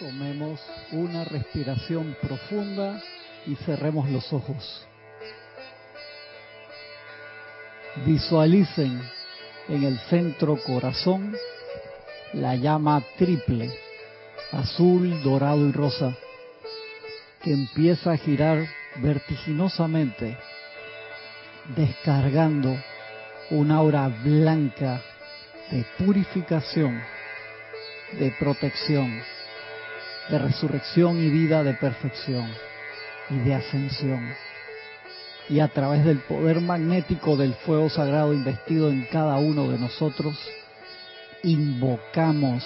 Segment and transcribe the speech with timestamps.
[0.00, 0.58] Tomemos
[0.92, 3.02] una respiración profunda
[3.46, 4.86] y cerremos los ojos.
[8.06, 8.98] Visualicen
[9.68, 11.36] en el centro corazón
[12.32, 13.78] la llama triple,
[14.52, 16.16] azul, dorado y rosa,
[17.42, 18.66] que empieza a girar
[19.02, 20.38] vertiginosamente,
[21.76, 22.74] descargando
[23.50, 25.02] una aura blanca
[25.70, 27.02] de purificación,
[28.18, 29.22] de protección,
[30.30, 32.48] de resurrección y vida de perfección
[33.28, 34.34] y de ascensión.
[35.48, 40.38] Y a través del poder magnético del fuego sagrado investido en cada uno de nosotros,
[41.42, 42.64] invocamos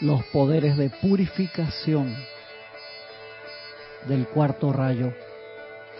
[0.00, 2.14] los poderes de purificación
[4.06, 5.12] del cuarto rayo,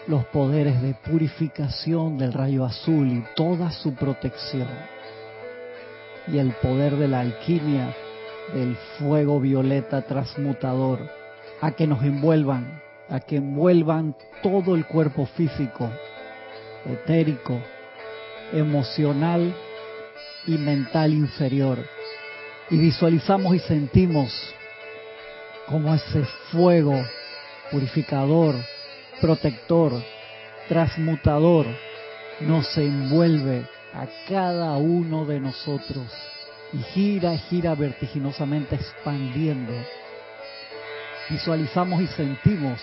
[0.07, 4.67] los poderes de purificación del rayo azul y toda su protección,
[6.27, 7.93] y el poder de la alquimia
[8.53, 10.99] del fuego violeta transmutador,
[11.61, 15.89] a que nos envuelvan, a que envuelvan todo el cuerpo físico,
[16.85, 17.59] etérico,
[18.53, 19.53] emocional
[20.47, 21.79] y mental inferior.
[22.69, 24.31] Y visualizamos y sentimos
[25.67, 26.95] como ese fuego
[27.71, 28.55] purificador,
[29.21, 29.93] protector,
[30.67, 31.65] transmutador,
[32.41, 36.05] nos envuelve a cada uno de nosotros
[36.73, 39.73] y gira, gira vertiginosamente expandiendo.
[41.29, 42.79] Visualizamos y sentimos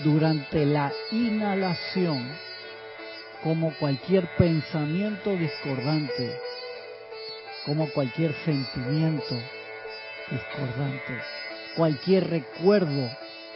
[0.00, 2.28] durante la inhalación
[3.42, 6.38] como cualquier pensamiento discordante,
[7.66, 9.38] como cualquier sentimiento
[10.30, 11.20] discordante,
[11.76, 13.10] cualquier recuerdo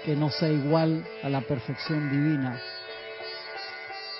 [0.04, 2.60] que no sea igual a la perfección divina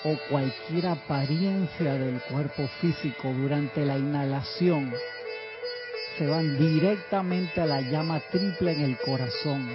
[0.03, 4.93] o cualquier apariencia del cuerpo físico durante la inhalación
[6.17, 9.69] se van directamente a la llama triple en el corazón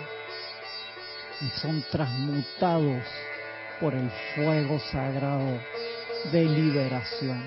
[1.41, 3.03] y son transmutados
[3.81, 5.61] por el fuego sagrado
[6.33, 7.43] de liberación.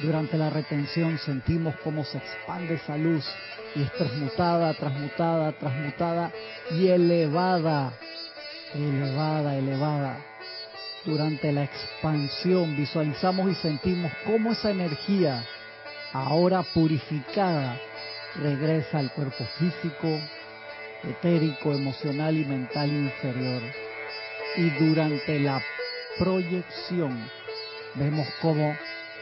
[0.00, 3.24] Durante la retención sentimos cómo se expande esa luz
[3.74, 6.32] y es transmutada, transmutada, transmutada
[6.70, 7.92] y elevada,
[8.74, 10.37] elevada, elevada.
[11.08, 15.42] Durante la expansión visualizamos y sentimos cómo esa energía,
[16.12, 17.80] ahora purificada,
[18.36, 20.20] regresa al cuerpo físico,
[21.02, 23.62] etérico, emocional y mental inferior.
[24.58, 25.62] Y durante la
[26.18, 27.18] proyección
[27.94, 28.76] vemos cómo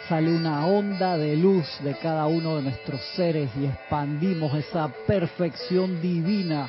[0.09, 6.03] sale una onda de luz de cada uno de nuestros seres y expandimos esa perfección
[6.03, 6.69] divina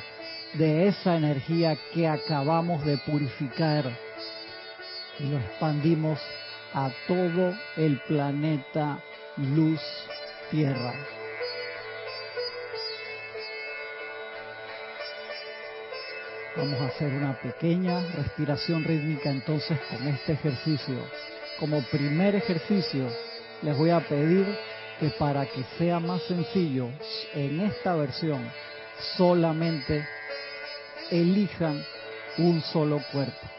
[0.54, 4.07] de esa energía que acabamos de purificar
[5.18, 6.20] y lo expandimos
[6.74, 8.98] a todo el planeta
[9.36, 9.80] luz
[10.50, 10.94] tierra.
[16.56, 20.98] Vamos a hacer una pequeña respiración rítmica entonces con este ejercicio.
[21.58, 23.08] Como primer ejercicio,
[23.62, 24.46] les voy a pedir
[24.98, 26.88] que para que sea más sencillo,
[27.34, 28.50] en esta versión
[29.16, 30.04] solamente
[31.10, 31.80] elijan
[32.38, 33.57] un solo cuerpo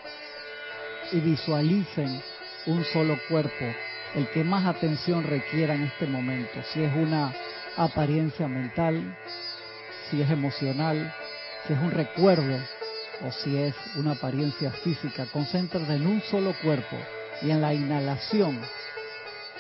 [1.12, 2.22] y visualicen
[2.66, 3.66] un solo cuerpo,
[4.16, 7.34] el que más atención requiera en este momento, si es una
[7.78, 9.18] apariencia mental,
[10.10, 11.14] si es emocional,
[11.66, 12.58] si es un recuerdo
[13.26, 15.26] o si es una apariencia física.
[15.32, 16.98] Concéntrate en un solo cuerpo
[17.42, 18.60] y en la inhalación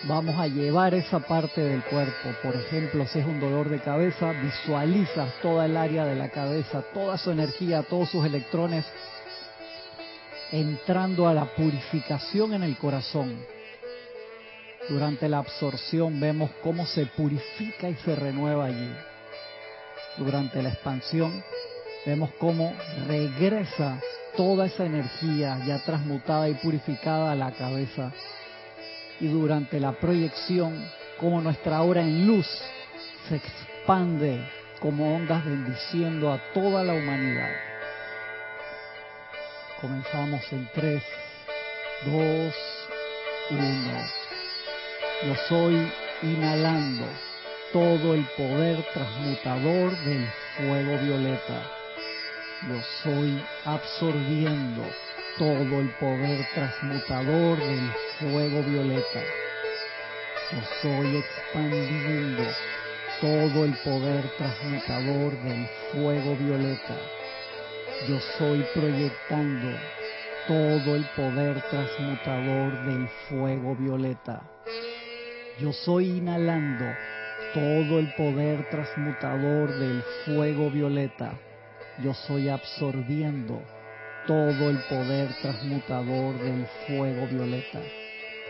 [0.03, 2.29] vamos a llevar esa parte del cuerpo.
[2.41, 6.83] Por ejemplo, si es un dolor de cabeza, visualizas toda el área de la cabeza,
[6.93, 8.85] toda su energía, todos sus electrones
[10.51, 13.37] entrando a la purificación en el corazón.
[14.89, 18.91] Durante la absorción vemos cómo se purifica y se renueva allí.
[20.17, 21.43] Durante la expansión
[22.05, 22.73] vemos cómo
[23.07, 24.01] regresa
[24.35, 28.11] toda esa energía ya transmutada y purificada a la cabeza.
[29.19, 30.83] Y durante la proyección,
[31.19, 32.47] como nuestra hora en luz
[33.27, 34.43] se expande
[34.79, 37.68] como ondas bendiciendo a toda la humanidad.
[39.81, 41.01] Comenzamos en 3,
[42.05, 42.53] 2,
[43.51, 44.09] 1.
[45.25, 45.89] Yo soy
[46.21, 47.05] inhalando
[47.71, 50.27] todo el poder transmutador del
[50.57, 51.63] fuego violeta.
[52.67, 54.83] Yo soy absorbiendo
[55.37, 59.21] todo el poder transmutador del fuego violeta.
[60.51, 62.43] Yo soy expandiendo
[63.21, 66.97] todo el poder transmutador del fuego violeta
[68.07, 69.77] yo soy proyectando
[70.47, 74.41] todo el poder transmutador del fuego violeta.
[75.59, 76.85] Yo soy inhalando
[77.53, 81.33] todo el poder transmutador del fuego violeta.
[82.01, 83.61] Yo soy absorbiendo
[84.25, 87.81] todo el poder transmutador del fuego violeta.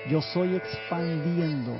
[0.10, 1.76] Yo soy expandiendo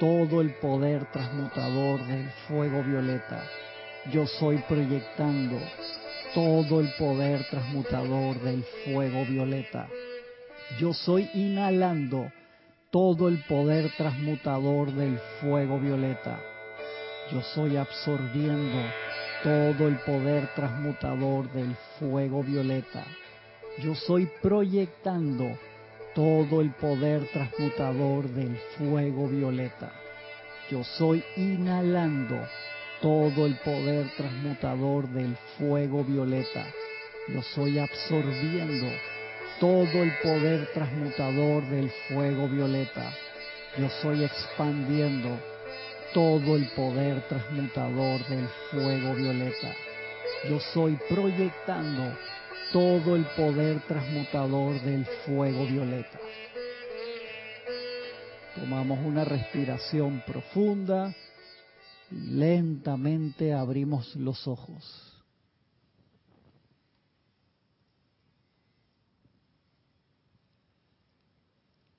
[0.00, 3.44] todo el poder transmutador del fuego violeta.
[4.10, 5.58] Yo soy proyectando
[6.34, 9.88] todo el poder transmutador del fuego violeta.
[10.78, 12.30] Yo soy inhalando
[12.90, 16.38] todo el poder transmutador del fuego violeta.
[17.32, 18.78] Yo soy absorbiendo
[19.42, 23.04] todo el poder transmutador del fuego violeta.
[23.78, 25.58] Yo soy proyectando
[26.14, 29.92] todo el poder transmutador del fuego violeta.
[30.70, 32.36] Yo soy inhalando
[33.00, 36.66] todo el poder transmutador del fuego violeta.
[37.28, 38.86] Yo soy absorbiendo
[39.60, 43.12] todo el poder transmutador del fuego violeta.
[43.76, 45.38] Yo soy expandiendo
[46.12, 49.74] todo el poder transmutador del fuego violeta.
[50.48, 52.16] Yo soy proyectando
[52.72, 56.18] todo el poder transmutador del fuego violeta.
[58.54, 61.14] Tomamos una respiración profunda
[62.10, 65.04] lentamente abrimos los ojos.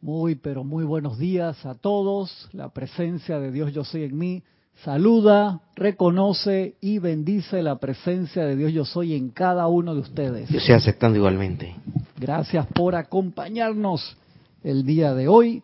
[0.02, 2.50] Muy, pero muy buenos días a todos.
[2.54, 4.44] La presencia de Dios Yo Soy en mí
[4.84, 10.50] saluda, reconoce y bendice la presencia de Dios Yo Soy en cada uno de ustedes.
[10.50, 11.76] Yo estoy aceptando igualmente.
[12.18, 14.18] Gracias por acompañarnos
[14.64, 15.64] el día de hoy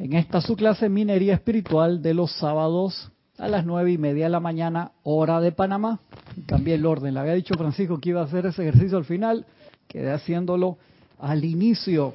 [0.00, 4.30] en esta su clase Minería Espiritual de los sábados a las nueve y media de
[4.30, 6.00] la mañana, hora de Panamá.
[6.46, 7.14] Cambié el orden.
[7.14, 9.46] Le había dicho Francisco que iba a hacer ese ejercicio al final,
[9.88, 10.76] quedé haciéndolo
[11.18, 12.14] al inicio.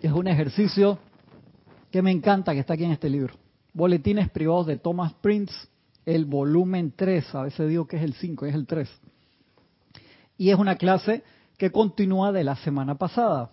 [0.00, 0.98] Es un ejercicio
[1.90, 3.34] que me encanta que está aquí en este libro.
[3.72, 5.54] Boletines privados de Thomas Prince,
[6.04, 8.88] el volumen 3, a veces digo que es el 5, es el 3.
[10.36, 11.22] Y es una clase
[11.56, 13.50] que continúa de la semana pasada.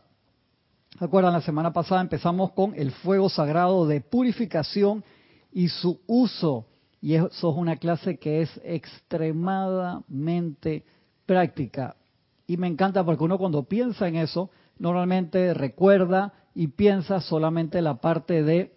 [0.99, 1.31] ¿Recuerdan?
[1.31, 5.05] La semana pasada empezamos con el fuego sagrado de purificación
[5.53, 6.65] y su uso.
[7.01, 10.85] Y eso es una clase que es extremadamente
[11.25, 11.95] práctica.
[12.45, 17.95] Y me encanta porque uno cuando piensa en eso, normalmente recuerda y piensa solamente la
[17.95, 18.73] parte de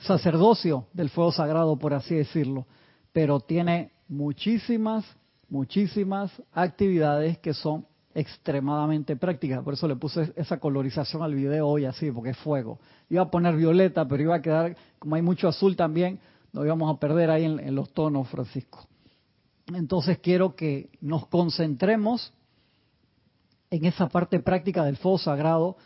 [0.00, 2.66] sacerdocio del fuego sagrado, por así decirlo,
[3.12, 5.04] pero tiene muchísimas,
[5.48, 9.62] muchísimas actividades que son extremadamente prácticas.
[9.62, 12.78] Por eso le puse esa colorización al video hoy así, porque es fuego.
[13.10, 16.18] Iba a poner violeta, pero iba a quedar, como hay mucho azul también,
[16.52, 18.86] nos íbamos a perder ahí en, los tonos, Francisco.
[19.74, 22.32] Entonces quiero que nos concentremos
[23.70, 25.76] en esa parte práctica del fuego sagrado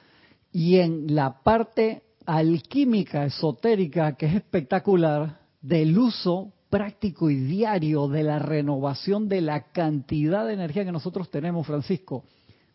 [0.52, 8.22] y en la parte alquímica esotérica que es espectacular del uso práctico y diario de
[8.22, 12.24] la renovación de la cantidad de energía que nosotros tenemos, Francisco,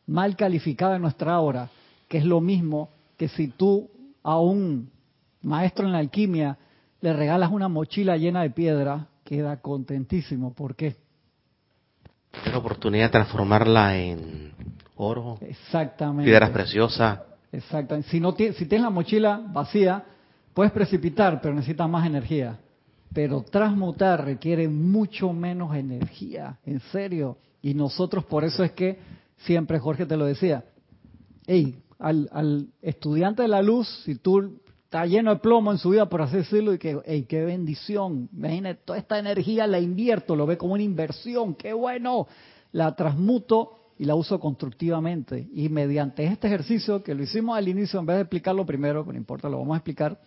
[0.07, 1.69] mal calificada en nuestra hora,
[2.07, 3.89] que es lo mismo que si tú
[4.21, 4.91] a un
[5.41, 6.57] maestro en la alquimia
[7.05, 10.55] le regalas una mochila llena de piedra, queda contentísimo.
[10.55, 10.95] ¿Por qué?
[12.43, 14.51] Es la oportunidad de transformarla en
[14.95, 16.25] oro, Exactamente.
[16.25, 17.19] piedras preciosas,
[17.51, 18.01] Exacto.
[18.09, 20.03] Si, no si tienes la mochila vacía,
[20.55, 22.57] puedes precipitar, pero necesitas más energía.
[23.13, 27.37] Pero transmutar requiere mucho menos energía, en serio.
[27.61, 28.97] Y nosotros por eso es que
[29.37, 30.65] siempre, Jorge te lo decía,
[31.45, 35.89] hey, al, al estudiante de la luz, si tú estás lleno de plomo en su
[35.89, 40.45] vida, por así decirlo, y que, qué bendición, imagínate, toda esta energía la invierto, lo
[40.45, 42.27] ve como una inversión, qué bueno,
[42.71, 45.49] la transmuto y la uso constructivamente.
[45.53, 49.15] Y mediante este ejercicio, que lo hicimos al inicio, en vez de explicarlo primero, no
[49.15, 50.19] importa, lo vamos a explicar,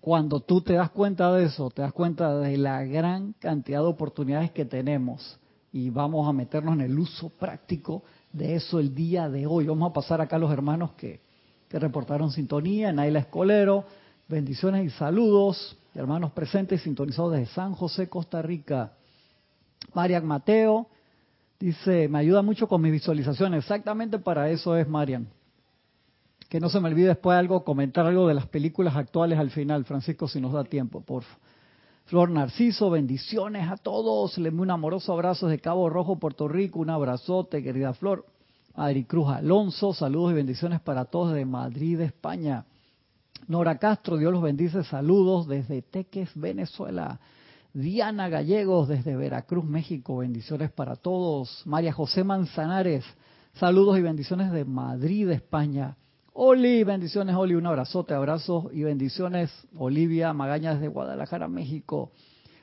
[0.00, 3.86] cuando tú te das cuenta de eso, te das cuenta de la gran cantidad de
[3.86, 5.38] oportunidades que tenemos
[5.72, 9.66] y vamos a meternos en el uso práctico de eso el día de hoy.
[9.66, 11.25] Vamos a pasar acá a los hermanos que,
[11.78, 13.84] reportaron sintonía, Naila Escolero,
[14.28, 18.92] bendiciones y saludos, hermanos presentes y sintonizados desde San José, Costa Rica.
[19.94, 20.88] Marian Mateo,
[21.58, 23.64] Dice, me ayuda mucho con mis visualizaciones.
[23.64, 25.26] Exactamente para eso es Marian.
[26.50, 29.84] Que no se me olvide después algo, comentar algo de las películas actuales al final,
[29.84, 31.24] Francisco, si nos da tiempo, por
[32.04, 34.36] Flor Narciso, bendiciones a todos.
[34.38, 36.78] Le envío un amoroso abrazo desde Cabo Rojo, Puerto Rico.
[36.78, 38.26] Un abrazote, querida Flor.
[38.76, 42.66] Adri Cruz Alonso, saludos y bendiciones para todos de Madrid, España.
[43.48, 47.18] Nora Castro, Dios los bendice, saludos desde Teques, Venezuela.
[47.72, 51.62] Diana Gallegos desde Veracruz, México, bendiciones para todos.
[51.64, 53.02] María José Manzanares,
[53.54, 55.96] saludos y bendiciones de Madrid, España.
[56.34, 62.12] Oli, bendiciones Oli, un abrazote, abrazos y bendiciones Olivia Magaña desde Guadalajara, México.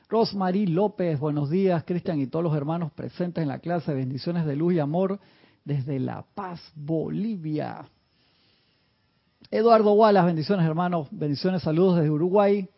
[0.08, 4.54] Rosmarie López, buenos días, Cristian y todos los hermanos presentes en la clase, bendiciones de
[4.54, 5.18] luz y amor
[5.64, 7.84] desde La Paz, Bolivia.
[9.50, 12.68] Eduardo Wallace, bendiciones hermanos, bendiciones, saludos desde Uruguay.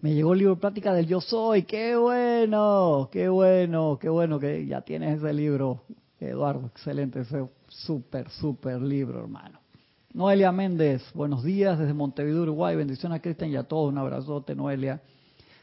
[0.00, 4.66] Me llegó el libro Plática del Yo Soy, qué bueno, qué bueno, qué bueno que
[4.66, 5.82] ya tienes ese libro,
[6.18, 9.60] Eduardo, excelente, ese súper, súper libro hermano.
[10.12, 12.74] Noelia Méndez, buenos días desde Montevideo, Uruguay.
[12.74, 13.92] Bendiciones a Cristian y a todos.
[13.92, 15.00] Un abrazote, Noelia.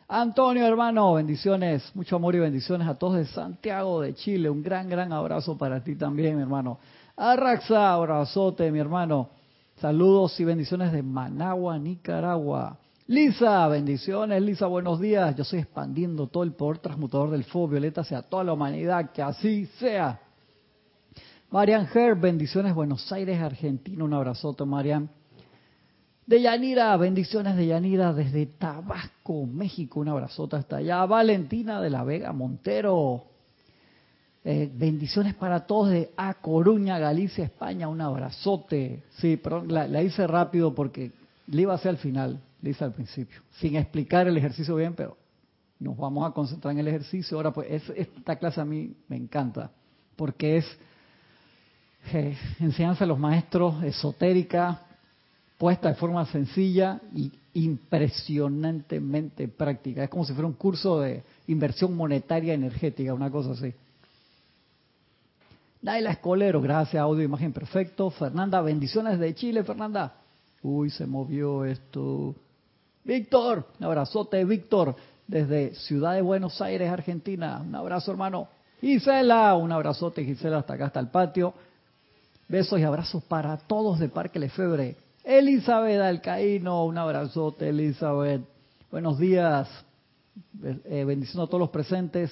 [0.09, 4.49] Antonio, hermano, bendiciones, mucho amor y bendiciones a todos de Santiago de Chile.
[4.49, 6.79] Un gran, gran abrazo para ti también, mi hermano.
[7.17, 9.29] Arraxa, abrazote, mi hermano.
[9.81, 12.77] Saludos y bendiciones de Managua, Nicaragua.
[13.07, 15.35] Lisa, bendiciones, Lisa, buenos días.
[15.35, 19.21] Yo estoy expandiendo todo el poder transmutador del fuego violeta hacia toda la humanidad, que
[19.21, 20.21] así sea.
[21.51, 25.09] Marian Herb, bendiciones Buenos Aires, Argentina, un abrazote Marian.
[26.27, 31.05] De Yanira, bendiciones de Yanira desde Tabasco, México, un abrazote hasta allá.
[31.05, 33.23] Valentina de la Vega Montero,
[34.43, 39.03] eh, bendiciones para todos de A Coruña, Galicia, España, un abrazote.
[39.19, 41.13] Sí, perdón, la, hice rápido porque
[41.47, 44.95] le iba a hacer al final, le hice al principio, sin explicar el ejercicio bien,
[44.95, 45.15] pero
[45.79, 47.37] nos vamos a concentrar en el ejercicio.
[47.37, 49.71] Ahora, pues esta clase a mí me encanta
[50.17, 50.65] porque es
[52.11, 54.86] eh, enseñanza de los maestros esotérica,
[55.57, 60.03] puesta de forma sencilla y impresionantemente práctica.
[60.03, 63.73] Es como si fuera un curso de inversión monetaria energética, una cosa así.
[65.81, 68.09] Naila Escolero, gracias, audio, imagen perfecto.
[68.09, 70.15] Fernanda, bendiciones de Chile, Fernanda.
[70.61, 72.35] Uy, se movió esto.
[73.03, 74.95] Víctor, un abrazote, Víctor,
[75.25, 77.61] desde Ciudad de Buenos Aires, Argentina.
[77.61, 78.49] Un abrazo, hermano.
[78.81, 81.53] Gisela, un abrazote, Gisela, hasta acá, hasta el patio.
[82.47, 85.06] Besos y abrazos para todos de Parque Lefebre.
[85.27, 88.43] Elizabeth Alcaíno, un abrazote, Elizabeth.
[88.89, 89.67] Buenos días.
[90.63, 92.31] Eh, bendición a todos los presentes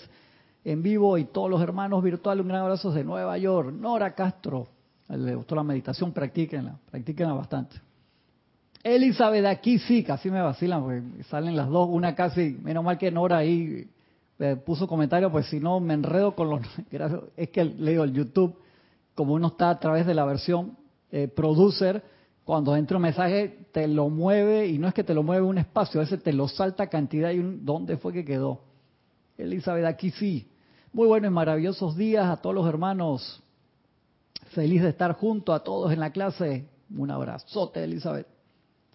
[0.63, 2.43] en vivo y todos los hermanos virtuales.
[2.43, 3.73] Un gran abrazo desde Nueva York.
[3.73, 4.69] Nora Castro.
[5.09, 7.75] Le gustó la meditación, practíquenla, practíquenla bastante.
[8.81, 13.11] Elizabeth, aquí sí, casi me vacilan, porque salen las dos, una casi, menos mal que
[13.11, 13.89] Nora ahí
[14.39, 16.61] eh, puso comentario, pues si no me enredo con los...
[17.35, 18.57] Es que leo el YouTube
[19.15, 20.77] como uno está a través de la versión
[21.11, 22.14] eh, producer,
[22.45, 25.57] cuando entra un mensaje te lo mueve y no es que te lo mueve un
[25.57, 28.61] espacio, a veces te lo salta cantidad y un, ¿dónde fue que quedó?
[29.37, 30.47] Elizabeth, aquí sí.
[30.93, 33.41] Muy buenos y maravillosos días a todos los hermanos.
[34.51, 36.67] Feliz de estar junto a todos en la clase.
[36.95, 38.27] Un abrazote, Elizabeth.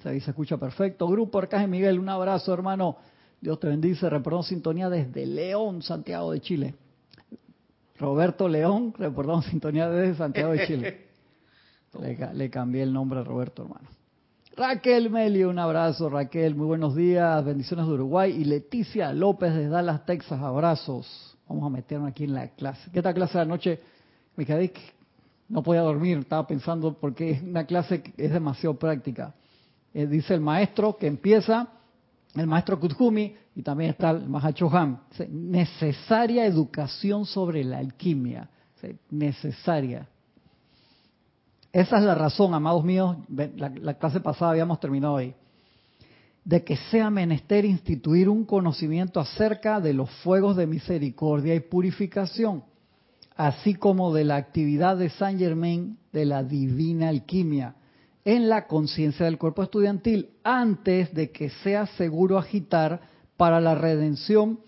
[0.03, 1.09] Se dice, escucha perfecto.
[1.09, 2.97] Grupo Arcángel Miguel, un abrazo, hermano.
[3.41, 4.09] Dios te bendice.
[4.09, 6.75] Reportamos sintonía desde León, Santiago de Chile.
[7.99, 11.07] Roberto León, reportamos sintonía desde Santiago de Chile.
[11.99, 13.89] Le, cambié el nombre a Roberto, hermano.
[14.57, 18.33] Raquel Melio, un abrazo, Raquel, muy buenos días, bendiciones de Uruguay.
[18.33, 21.37] Y Leticia López de Dallas, Texas, abrazos.
[21.49, 22.91] Vamos a meternos aquí en la clase.
[22.93, 23.81] ¿Qué tal clase de anoche?
[24.37, 24.73] Me quedé,
[25.49, 29.35] no podía dormir, estaba pensando porque es una clase que es demasiado práctica.
[29.93, 31.69] Eh, dice el maestro que empieza,
[32.37, 35.01] el maestro Kuthumi, y también está el Mahachohan.
[35.29, 38.49] Necesaria educación sobre la alquimia.
[39.11, 40.07] Necesaria.
[41.73, 45.35] Esa es la razón, amados míos, la, clase pasada habíamos terminado ahí,
[46.45, 52.65] de que sea menester instituir un conocimiento acerca de los fuegos de misericordia y purificación,
[53.37, 57.77] así como de la actividad de Saint Germain de la divina alquimia
[58.25, 63.01] en la conciencia del cuerpo estudiantil antes de que sea seguro agitar
[63.37, 64.61] para la redención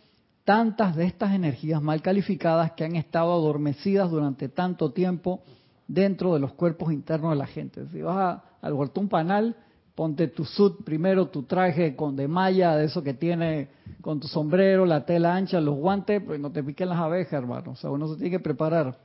[0.44, 5.42] tantas de estas energías mal calificadas que han estado adormecidas durante tanto tiempo
[5.87, 7.87] dentro de los cuerpos internos de la gente.
[7.89, 9.57] Si vas al huertón panal,
[9.95, 13.69] ponte tu sud primero, tu traje con de malla, de eso que tiene
[14.01, 17.73] con tu sombrero, la tela ancha, los guantes, pues no te piquen las abejas, hermano.
[17.73, 18.99] O sea, uno se tiene que preparar.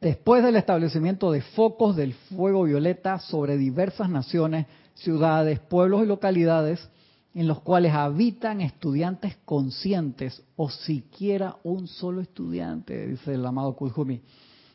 [0.00, 6.88] Después del establecimiento de focos del fuego violeta sobre diversas naciones, ciudades, pueblos y localidades,
[7.34, 14.20] en los cuales habitan estudiantes conscientes o siquiera un solo estudiante, dice el amado Kujumi,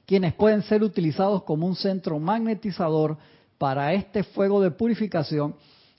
[0.05, 3.17] quienes pueden ser utilizados como un centro magnetizador
[3.57, 5.55] para este fuego de purificación,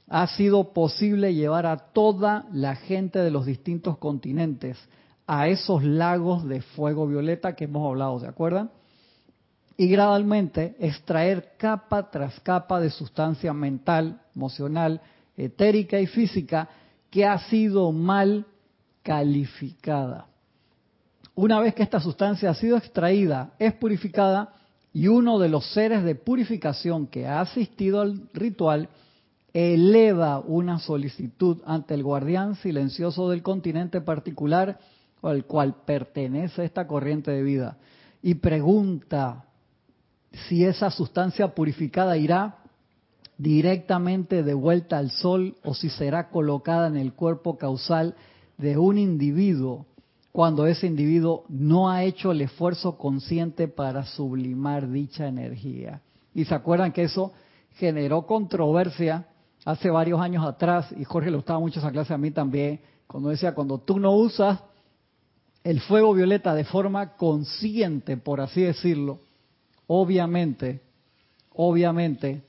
[0.09, 4.79] ha sido posible llevar a toda la gente de los distintos continentes
[5.27, 8.71] a esos lagos de fuego violeta que hemos hablado, ¿se acuerdan?
[9.77, 15.01] Y gradualmente extraer capa tras capa de sustancia mental, emocional,
[15.37, 16.69] etérica y física
[17.11, 18.47] que ha sido mal
[19.03, 20.29] calificada.
[21.37, 24.55] Una vez que esta sustancia ha sido extraída, es purificada,
[24.95, 28.89] y uno de los seres de purificación que ha asistido al ritual
[29.53, 34.79] eleva una solicitud ante el guardián silencioso del continente particular
[35.21, 37.77] al cual pertenece esta corriente de vida
[38.23, 39.45] y pregunta
[40.49, 42.59] si esa sustancia purificada irá
[43.37, 48.15] directamente de vuelta al sol o si será colocada en el cuerpo causal
[48.57, 49.87] de un individuo
[50.37, 56.03] cuando ese individuo no ha hecho el esfuerzo consciente para sublimar dicha energía.
[56.35, 57.33] Y se acuerdan que eso
[57.77, 59.29] generó controversia
[59.65, 63.31] hace varios años atrás, y Jorge le gustaba mucho esa clase a mí también, cuando
[63.31, 64.61] decía, cuando tú no usas
[65.65, 69.21] el fuego violeta de forma consciente, por así decirlo,
[69.87, 70.83] obviamente,
[71.55, 72.43] obviamente,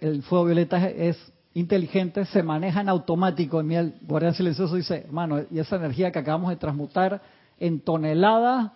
[0.00, 1.16] el fuego violeta es,
[1.54, 3.60] inteligente, se maneja en automático.
[3.60, 7.22] En el guardián silencioso dice, hermano, y esa energía que acabamos de transmutar
[7.58, 8.72] en toneladas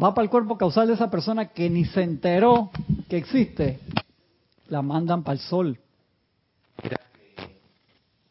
[0.00, 2.70] va para el cuerpo causal de esa persona que ni se enteró
[3.08, 3.80] que existe.
[4.68, 5.78] La mandan para el sol.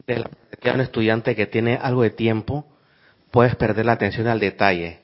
[0.07, 2.65] De un estudiante que tiene algo de tiempo,
[3.31, 4.99] puedes perder la atención al detalle.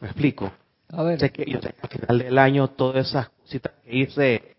[0.00, 0.50] ¿Me explico?
[0.88, 1.18] A ver.
[1.20, 4.56] Sé que yo sé que al final del año todas esas cositas que hice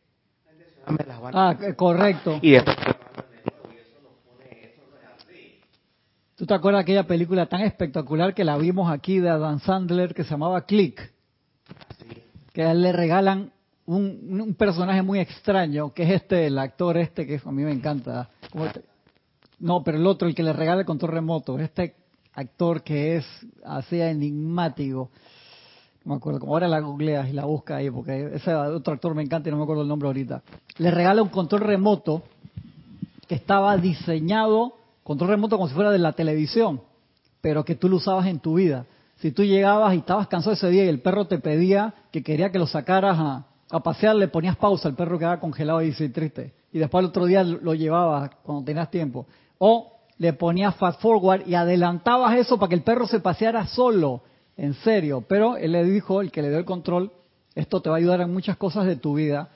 [0.88, 2.40] me las van Ah, correcto.
[2.42, 2.76] y después
[6.38, 10.14] ¿Tú te acuerdas de aquella película tan espectacular que la vimos aquí de Adam Sandler
[10.14, 11.12] que se llamaba Click?
[12.54, 13.52] Que a él le regalan
[13.88, 18.30] un, personaje muy extraño, que es este, el actor este que a mí me encanta.
[19.58, 21.58] No, pero el otro, el que le regala el control remoto.
[21.58, 21.96] Este
[22.36, 23.26] actor que es
[23.66, 25.10] así enigmático.
[26.06, 29.16] No me acuerdo, como ahora la googleas y la busca ahí, porque ese otro actor
[29.16, 30.44] me encanta y no me acuerdo el nombre ahorita.
[30.78, 32.22] Le regala un control remoto
[33.28, 34.76] que estaba diseñado,
[35.08, 36.82] control remoto como si fuera de la televisión,
[37.40, 38.86] pero que tú lo usabas en tu vida.
[39.16, 42.52] Si tú llegabas y estabas cansado ese día y el perro te pedía que quería
[42.52, 46.54] que lo sacaras a, a pasear, le ponías pausa, el perro quedaba congelado y triste.
[46.74, 49.26] Y después el otro día lo llevabas cuando tenías tiempo.
[49.60, 54.24] O le ponías fast forward y adelantabas eso para que el perro se paseara solo,
[54.58, 55.24] en serio.
[55.26, 57.14] Pero él le dijo, el que le dio el control,
[57.56, 59.52] esto te va a ayudar en muchas cosas de tu vida,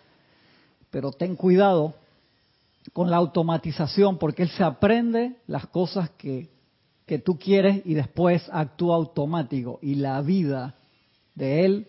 [0.91, 1.95] pero ten cuidado
[2.93, 6.49] con la automatización, porque él se aprende las cosas que,
[7.05, 9.79] que tú quieres y después actúa automático.
[9.81, 10.75] Y la vida
[11.35, 11.87] de él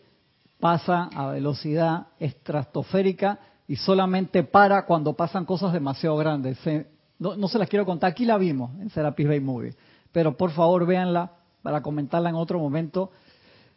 [0.60, 6.58] pasa a velocidad estratosférica y solamente para cuando pasan cosas demasiado grandes.
[6.58, 6.86] Se,
[7.18, 9.74] no, se las quiero contar, aquí la vimos en Serapis Bay Movie,
[10.10, 13.10] pero por favor véanla para comentarla en otro momento,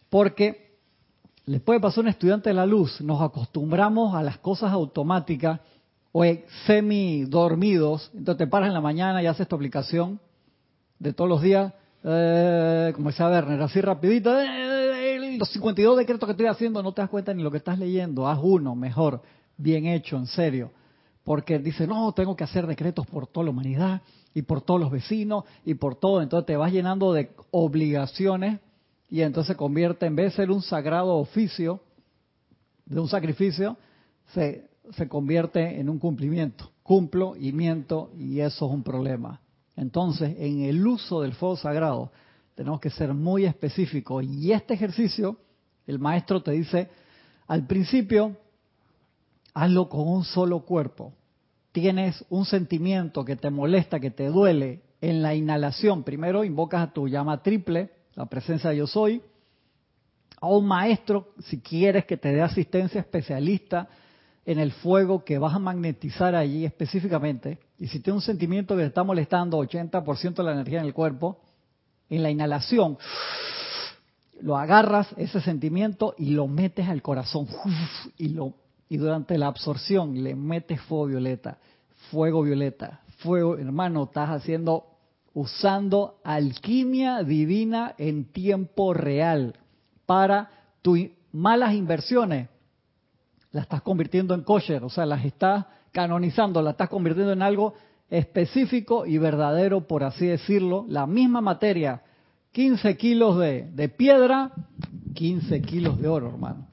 [0.09, 0.77] porque
[1.45, 5.59] les puede pasar un estudiante de la luz, nos acostumbramos a las cosas automáticas
[6.17, 6.23] o
[6.65, 10.21] semi dormidos, entonces te paras en la mañana y haces tu aplicación
[10.97, 11.73] de todos los días,
[12.05, 17.01] eh, como decía Werner, así rapidito, eh, los 52 decretos que estoy haciendo no te
[17.01, 19.21] das cuenta ni lo que estás leyendo, haz uno mejor,
[19.57, 20.71] bien hecho, en serio
[21.25, 24.01] porque dice, no, tengo que hacer decretos por toda la humanidad
[24.35, 26.21] y por todos los vecinos y por todo.
[26.21, 28.59] Entonces te vas llenando de obligaciones
[29.09, 31.81] y entonces se convierte, en vez de ser un sagrado oficio,
[32.85, 33.75] de un sacrificio,
[34.35, 36.71] se, se convierte en un cumplimiento.
[36.83, 39.41] Cumplo y miento y eso es un problema.
[39.75, 42.11] Entonces, en el uso del fuego sagrado,
[42.55, 44.23] tenemos que ser muy específicos.
[44.23, 45.37] Y este ejercicio,
[45.85, 46.89] el maestro te dice,
[47.47, 48.37] al principio
[49.53, 51.13] hazlo con un solo cuerpo.
[51.71, 56.03] Tienes un sentimiento que te molesta, que te duele en la inhalación.
[56.03, 59.21] Primero invocas a tu llama triple, la presencia de yo soy,
[60.39, 63.89] a un maestro, si quieres que te dé asistencia especialista
[64.45, 67.59] en el fuego que vas a magnetizar allí específicamente.
[67.79, 70.93] Y si tienes un sentimiento que te está molestando 80% de la energía en el
[70.93, 71.41] cuerpo,
[72.09, 72.97] en la inhalación,
[74.41, 77.47] lo agarras ese sentimiento y lo metes al corazón
[78.17, 78.35] y
[78.87, 81.57] y durante la absorción le metes fuego violeta,
[82.11, 84.85] fuego violeta, fuego, hermano, estás haciendo,
[85.33, 89.55] usando alquimia divina en tiempo real
[90.05, 90.99] para tus
[91.31, 92.49] malas inversiones.
[93.55, 97.73] Las estás convirtiendo en kosher, o sea, las estás canonizando, las estás convirtiendo en algo
[98.09, 100.85] específico y verdadero, por así decirlo.
[100.89, 102.01] La misma materia,
[102.51, 104.51] 15 kilos de, de piedra,
[105.13, 106.67] 15 kilos de oro, hermano.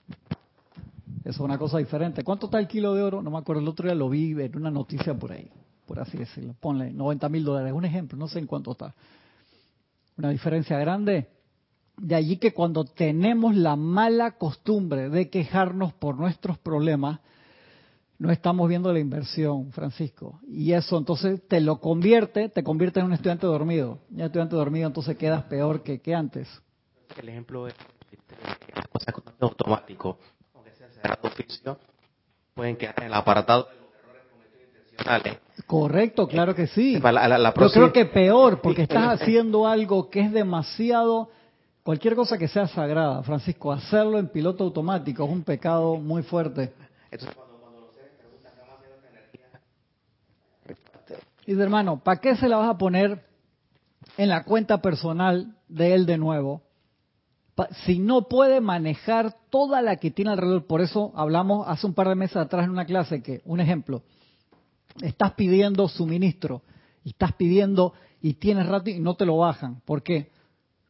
[1.21, 2.25] Eso es una cosa diferente.
[2.25, 3.23] ¿Cuánto está el kilo de oro?
[3.23, 5.49] No me acuerdo, el otro día lo vi en una noticia por ahí,
[5.87, 6.57] por así decirlo.
[6.59, 8.93] Ponle 90 mil dólares, un ejemplo, no sé en cuánto está.
[10.19, 11.29] Una diferencia grande.
[12.03, 17.21] De allí que cuando tenemos la mala costumbre de quejarnos por nuestros problemas,
[18.19, 20.41] no estamos viendo la inversión, Francisco.
[20.49, 24.01] Y eso entonces te lo convierte, te convierte en un estudiante dormido.
[24.11, 26.49] Y un estudiante dormido entonces quedas peor que, que antes.
[27.17, 27.75] El ejemplo es
[28.75, 30.19] las cosas automático
[30.53, 31.79] considerado oficio,
[32.53, 35.39] pueden quedar en el apartado de los errores cometidos intencionales.
[35.67, 36.99] Correcto, claro que sí.
[36.99, 41.31] La, la, la Yo creo que peor, porque estás haciendo algo que es demasiado,
[41.83, 46.73] cualquier cosa que sea sagrada, Francisco, hacerlo en piloto automático es un pecado muy fuerte.
[47.11, 49.61] Entonces, cuando, cuando los seres preguntan cómo hacer esta energía,
[51.47, 53.23] Y de hermano, ¿para qué se la vas a poner
[54.17, 56.63] en la cuenta personal de él de nuevo?
[57.55, 61.95] Pa- Si no puede manejar toda la que tiene alrededor, por eso hablamos hace un
[61.95, 64.03] par de meses atrás en una clase que, un ejemplo,
[65.03, 66.63] estás pidiendo suministro
[67.05, 67.93] y estás pidiendo
[68.23, 69.81] y tienes rato y no te lo bajan.
[69.85, 70.31] ¿Por qué?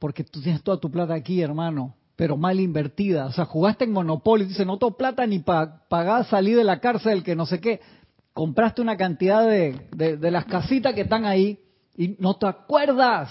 [0.02, 3.26] Porque tú tienes toda tu plata aquí, hermano, pero mal invertida.
[3.26, 6.64] O sea, jugaste en Monopoly y dices, no tengo plata ni para pagar salir de
[6.64, 7.80] la cárcel, que no sé qué.
[8.32, 11.60] Compraste una cantidad de, de, de las casitas que están ahí
[11.96, 13.30] y no te acuerdas.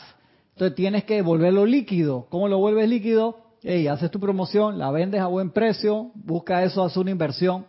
[0.52, 2.28] Entonces tienes que volverlo líquido.
[2.30, 3.36] ¿Cómo lo vuelves líquido?
[3.64, 7.66] Ey, haces tu promoción, la vendes a buen precio, busca eso, hace una inversión.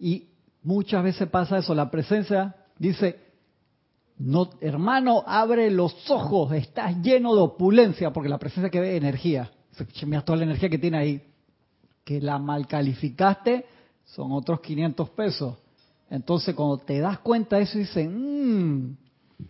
[0.00, 0.30] Y
[0.64, 1.72] muchas veces pasa eso.
[1.72, 3.16] La presencia dice,
[4.18, 9.50] no, hermano, abre los ojos, estás lleno de opulencia, porque la presencia que ve energía.
[9.70, 11.22] Dice, "Che, Mira toda la energía que tiene ahí.
[12.04, 13.66] Que la mal calificaste,
[14.04, 15.56] son otros 500 pesos.
[16.10, 18.92] Entonces, cuando te das cuenta de eso, dices, "Mm",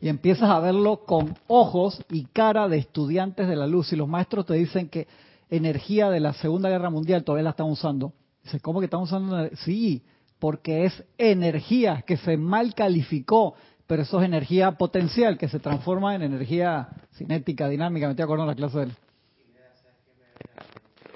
[0.01, 3.93] y empiezas a verlo con ojos y cara de estudiantes de la luz.
[3.93, 5.07] Y los maestros te dicen que
[5.51, 8.13] energía de la Segunda Guerra Mundial todavía la están usando.
[8.43, 9.49] Dice, ¿cómo que están usando?
[9.65, 10.03] Sí,
[10.39, 13.55] porque es energía que se mal calificó,
[13.87, 18.07] pero eso es energía potencial que se transforma en energía cinética, dinámica.
[18.07, 18.93] Me estoy acordando de la clase de él.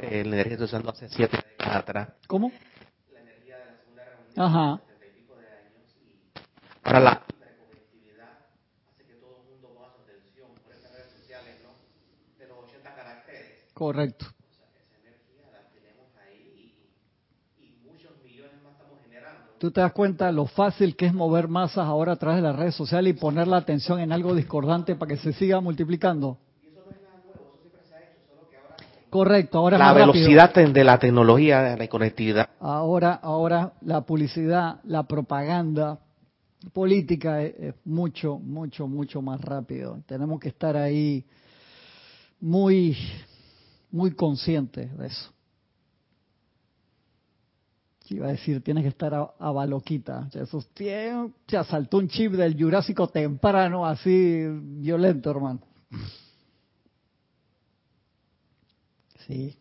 [0.00, 2.08] eh, la energía que estoy usando hace siete décadas atrás.
[2.26, 2.52] ¿Cómo?
[4.36, 4.80] Ajá.
[6.84, 7.24] La
[8.96, 11.70] que todo el mundo ponga su atención por estas redes sociales, ¿no?
[12.38, 13.64] De los 80 caracteres.
[13.74, 14.26] Correcto.
[14.26, 16.78] O sea, esa energía la tenemos ahí
[17.58, 19.47] y, y muchos millones más estamos generando.
[19.58, 22.56] Tú te das cuenta lo fácil que es mover masas ahora a través de las
[22.56, 26.38] redes sociales y poner la atención en algo discordante para que se siga multiplicando.
[29.10, 30.12] Correcto, ahora es La rápido.
[30.12, 32.48] velocidad te- de la tecnología, de la conectividad.
[32.60, 35.98] Ahora, ahora la publicidad, la propaganda
[36.72, 39.98] política es, es mucho, mucho, mucho más rápido.
[40.06, 41.24] Tenemos que estar ahí
[42.40, 42.96] muy,
[43.90, 45.32] muy conscientes de eso.
[48.10, 50.28] Iba a decir, tienes que estar a, a baloquita.
[50.32, 54.46] Ya esos tiempos, ya saltó un chip del Jurásico temprano, así
[54.80, 55.60] violento, hermano.
[59.26, 59.56] Sí.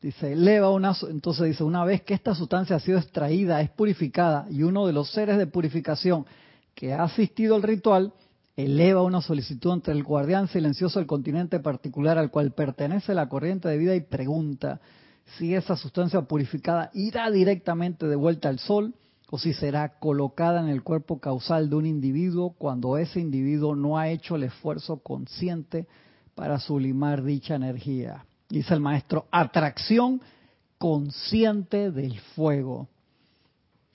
[0.00, 4.46] Dice, eleva una, entonces dice, una vez que esta sustancia ha sido extraída, es purificada,
[4.50, 6.26] y uno de los seres de purificación
[6.74, 8.12] que ha asistido al ritual,
[8.56, 13.68] eleva una solicitud ante el guardián silencioso del continente particular al cual pertenece la corriente
[13.68, 14.80] de vida y pregunta
[15.36, 18.94] si esa sustancia purificada irá directamente de vuelta al sol
[19.28, 23.98] o si será colocada en el cuerpo causal de un individuo cuando ese individuo no
[23.98, 25.86] ha hecho el esfuerzo consciente
[26.34, 28.24] para sublimar dicha energía.
[28.48, 30.20] Dice el maestro, atracción
[30.78, 32.88] consciente del fuego.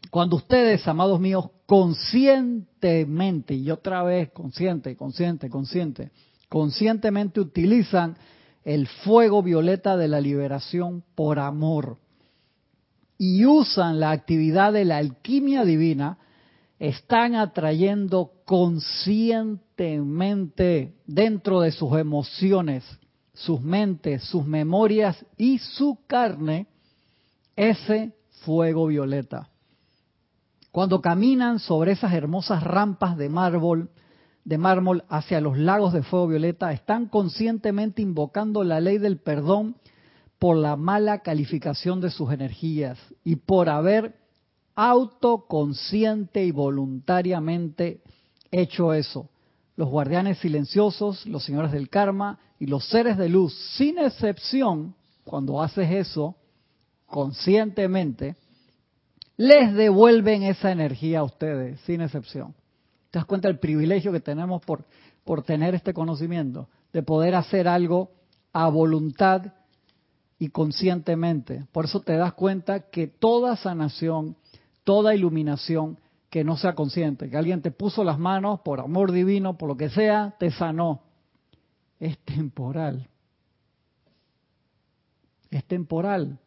[0.09, 6.11] Cuando ustedes, amados míos, conscientemente, y otra vez consciente, consciente, consciente,
[6.49, 8.17] conscientemente utilizan
[8.63, 11.97] el fuego violeta de la liberación por amor
[13.17, 16.19] y usan la actividad de la alquimia divina,
[16.79, 22.83] están atrayendo conscientemente dentro de sus emociones,
[23.33, 26.65] sus mentes, sus memorias y su carne
[27.55, 29.51] ese fuego violeta.
[30.71, 33.91] Cuando caminan sobre esas hermosas rampas de mármol,
[34.43, 39.75] de mármol hacia los lagos de fuego violeta, están conscientemente invocando la ley del perdón
[40.39, 44.15] por la mala calificación de sus energías y por haber
[44.75, 48.01] autoconsciente y voluntariamente
[48.49, 49.29] hecho eso.
[49.75, 55.61] Los guardianes silenciosos, los señores del karma y los seres de luz, sin excepción, cuando
[55.61, 56.35] haces eso
[57.05, 58.35] conscientemente,
[59.37, 62.55] les devuelven esa energía a ustedes, sin excepción.
[63.11, 64.85] ¿Te das cuenta del privilegio que tenemos por,
[65.25, 66.69] por tener este conocimiento?
[66.93, 68.11] De poder hacer algo
[68.53, 69.53] a voluntad
[70.39, 71.65] y conscientemente.
[71.73, 74.37] Por eso te das cuenta que toda sanación,
[74.83, 79.57] toda iluminación que no sea consciente, que alguien te puso las manos por amor divino,
[79.57, 81.01] por lo que sea, te sanó,
[81.99, 83.09] es temporal.
[85.49, 86.39] Es temporal.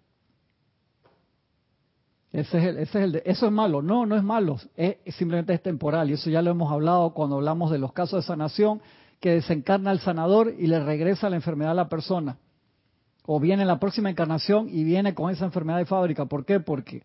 [2.34, 3.80] Ese es el, ese es el de- eso es malo.
[3.80, 4.56] No, no es malo.
[4.76, 6.10] Es, simplemente es temporal.
[6.10, 8.82] Y eso ya lo hemos hablado cuando hablamos de los casos de sanación,
[9.20, 12.36] que desencarna el sanador y le regresa la enfermedad a la persona.
[13.26, 16.26] o viene en la próxima encarnación y viene con esa enfermedad de fábrica.
[16.26, 16.60] ¿Por qué?
[16.60, 17.04] Porque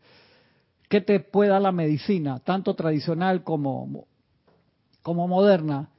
[0.89, 4.05] ¿qué te puede dar la medicina, tanto tradicional como,
[5.03, 5.89] como moderna?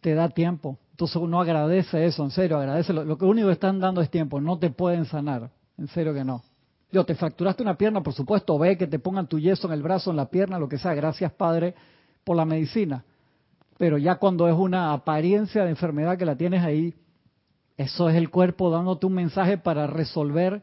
[0.00, 0.78] Te da tiempo.
[0.92, 2.92] Entonces uno agradece eso, en serio, agradece.
[2.92, 6.12] Lo, lo que único que están dando es tiempo, no te pueden sanar, en serio
[6.14, 6.42] que no.
[6.90, 9.82] Yo, te fracturaste una pierna, por supuesto, ve que te pongan tu yeso en el
[9.82, 10.94] brazo, en la pierna, lo que sea.
[10.94, 11.74] Gracias, Padre,
[12.24, 13.04] por la medicina.
[13.76, 16.94] Pero ya cuando es una apariencia de enfermedad que la tienes ahí,
[17.76, 20.62] eso es el cuerpo dándote un mensaje para resolver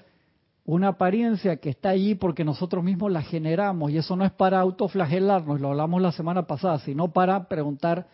[0.66, 3.92] una apariencia que está allí porque nosotros mismos la generamos.
[3.92, 8.08] Y eso no es para autoflagelarnos, lo hablamos la semana pasada, sino para preguntar,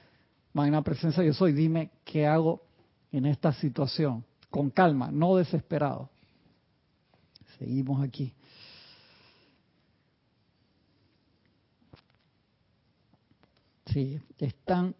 [0.53, 2.61] magna presencia yo soy, dime qué hago
[3.11, 4.25] en esta situación.
[4.49, 6.09] Con calma, no desesperado.
[7.61, 8.33] Seguimos aquí.
[13.85, 14.95] Sí, están,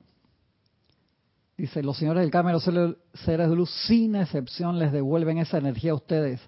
[1.57, 5.93] dice, los señores del Carmen, los seres de luz, sin excepción, les devuelven esa energía
[5.93, 6.39] a ustedes,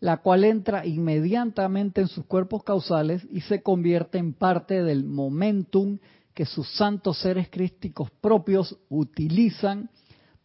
[0.00, 5.98] la cual entra inmediatamente en sus cuerpos causales y se convierte en parte del momentum
[6.32, 9.90] que sus santos seres crísticos propios utilizan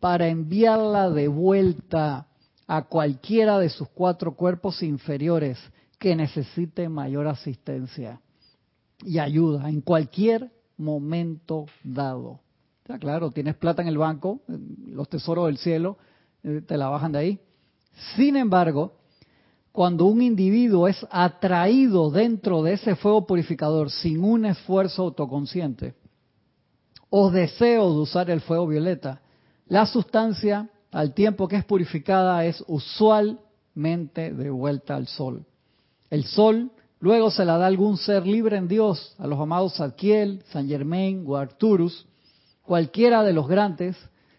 [0.02, 2.28] para enviarla de vuelta
[2.68, 5.60] a cualquiera de sus cuatro cuerpos inferiores
[6.00, 8.20] que necesite mayor asistencia
[9.06, 12.40] y ayuda en cualquier momento dado.
[12.82, 14.42] Está claro, tienes plata en el banco,
[14.88, 15.98] los tesoros del cielo,
[16.44, 17.40] eh, te la bajan de ahí.
[18.16, 18.94] Sin embargo,
[19.72, 25.96] cuando un individuo es atraído dentro de ese fuego purificador sin un esfuerzo autoconsciente
[27.10, 29.22] o deseo de usar el fuego violeta,
[29.68, 35.46] la sustancia al tiempo que es purificada, es usualmente de vuelta al sol.
[36.10, 40.44] El sol luego se la da algún ser libre en Dios, a los amados Zadkiel,
[40.52, 42.08] San Germain o Arturus,
[42.62, 43.98] cualquiera de los grandes,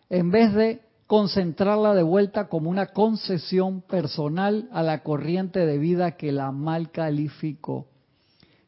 [0.08, 6.12] en vez de concentrarla de vuelta como una concesión personal a la corriente de vida
[6.12, 7.88] que la mal calificó,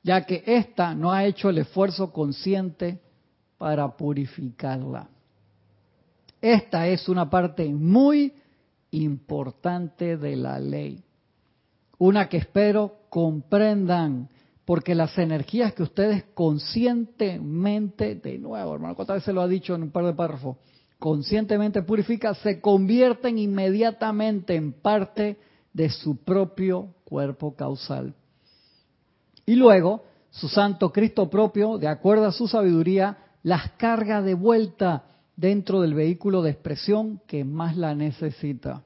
[0.03, 3.01] ya que ésta no ha hecho el esfuerzo consciente
[3.59, 5.09] para purificarla.
[6.41, 8.33] Esta es una parte muy
[8.91, 11.03] importante de la ley.
[11.99, 14.29] Una que espero comprendan,
[14.65, 19.85] porque las energías que ustedes conscientemente, de nuevo, hermano, cuántas veces lo ha dicho en
[19.85, 20.57] un par de párrafos,
[20.99, 25.39] conscientemente purifican, se convierten inmediatamente en parte
[25.73, 28.15] de su propio cuerpo causal.
[29.47, 35.05] Y luego, su santo Cristo propio, de acuerdo a su sabiduría, las carga de vuelta
[35.37, 38.83] dentro del vehículo de expresión que más la necesita.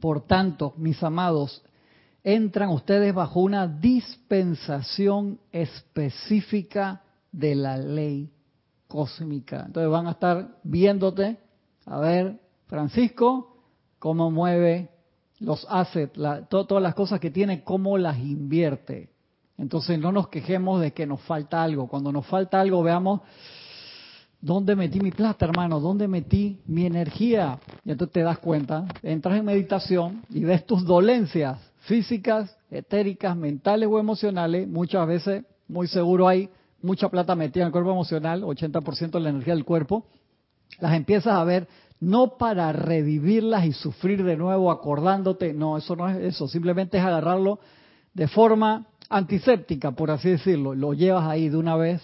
[0.00, 1.62] Por tanto, mis amados,
[2.22, 8.30] entran ustedes bajo una dispensación específica de la ley
[8.88, 9.64] cósmica.
[9.66, 11.38] Entonces van a estar viéndote,
[11.84, 13.56] a ver, Francisco,
[13.98, 14.90] cómo mueve
[15.38, 19.10] los assets, todas las cosas que tiene, cómo las invierte.
[19.58, 21.88] Entonces no nos quejemos de que nos falta algo.
[21.88, 23.22] Cuando nos falta algo, veamos,
[24.40, 25.80] ¿Dónde metí mi plata, hermano?
[25.80, 27.58] ¿Dónde metí mi energía?
[27.84, 33.88] Y entonces te das cuenta, entras en meditación y ves tus dolencias físicas, etéricas, mentales
[33.90, 34.68] o emocionales.
[34.68, 36.48] Muchas veces, muy seguro, hay
[36.82, 40.06] mucha plata metida en el cuerpo emocional, 80% de la energía del cuerpo.
[40.80, 41.66] Las empiezas a ver
[42.00, 47.04] no para revivirlas y sufrir de nuevo acordándote, no, eso no es eso, simplemente es
[47.04, 47.58] agarrarlo
[48.12, 52.02] de forma antiséptica, por así decirlo, lo llevas ahí de una vez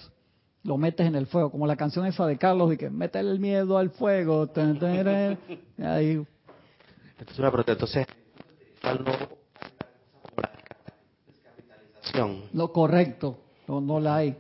[0.65, 3.39] lo metes en el fuego, como la canción esa de Carlos de que mete el
[3.41, 4.49] miedo al fuego.
[4.55, 6.25] ahí.
[7.19, 7.39] Entonces,
[12.53, 14.37] Lo correcto, no, no la hay.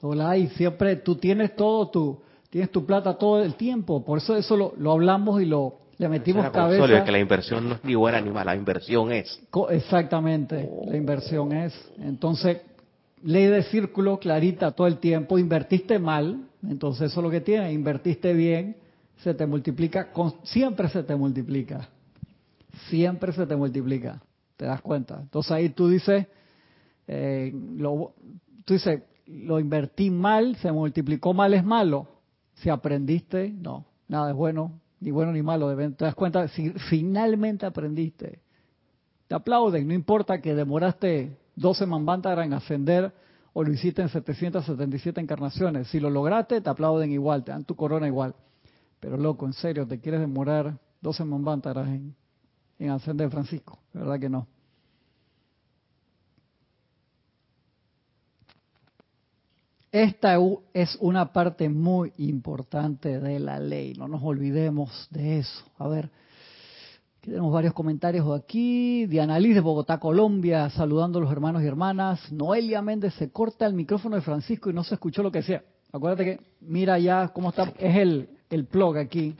[0.00, 0.48] No la hay.
[0.48, 4.04] Siempre tú tienes todo, tu, tienes tu plata todo el tiempo.
[4.04, 7.04] Por eso eso lo, lo hablamos y lo le metimos cabeza.
[7.04, 9.40] que la inversión no es ni buena ni mala, la inversión es.
[9.70, 11.72] Exactamente, la inversión es.
[11.98, 12.60] Entonces,
[13.22, 17.72] ley de círculo clarita todo el tiempo, invertiste mal, entonces eso es lo que tiene,
[17.72, 18.76] invertiste bien,
[19.18, 20.10] se te multiplica,
[20.44, 21.88] siempre se te multiplica,
[22.88, 24.20] siempre se te multiplica,
[24.56, 25.20] te das cuenta.
[25.20, 26.26] Entonces ahí tú dices,
[27.06, 28.14] eh, lo,
[28.64, 32.08] tú dices, lo invertí mal, se multiplicó mal, es malo.
[32.54, 37.66] Si aprendiste, no, nada es bueno, ni bueno ni malo, te das cuenta, si finalmente
[37.66, 38.40] aprendiste,
[39.26, 43.12] te aplauden, no importa que demoraste 12 Manvantara en ascender
[43.52, 45.88] o lo hiciste en 777 encarnaciones.
[45.88, 48.34] Si lo lograste, te aplauden igual, te dan tu corona igual.
[49.00, 52.14] Pero loco, en serio, ¿te quieres demorar 12 Manvantaras en,
[52.78, 53.78] en ascender Francisco?
[53.92, 54.46] ¿Verdad que no?
[59.92, 60.38] Esta
[60.72, 65.66] es una parte muy importante de la ley, no nos olvidemos de eso.
[65.76, 66.08] A ver,
[67.22, 69.06] tenemos varios comentarios aquí.
[69.06, 72.32] Diana Liz de Bogotá, Colombia, saludando a los hermanos y hermanas.
[72.32, 75.62] Noelia Méndez se corta el micrófono de Francisco y no se escuchó lo que sea.
[75.92, 79.36] Acuérdate que, mira ya cómo está, es el, el plug aquí.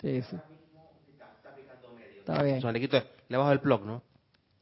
[0.00, 0.36] Sí, sí.
[2.20, 2.62] Está bien.
[3.28, 4.02] le bajo el plug, ¿no?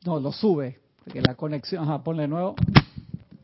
[0.04, 2.56] No, lo sube, porque la conexión, ajá, ponle de nuevo.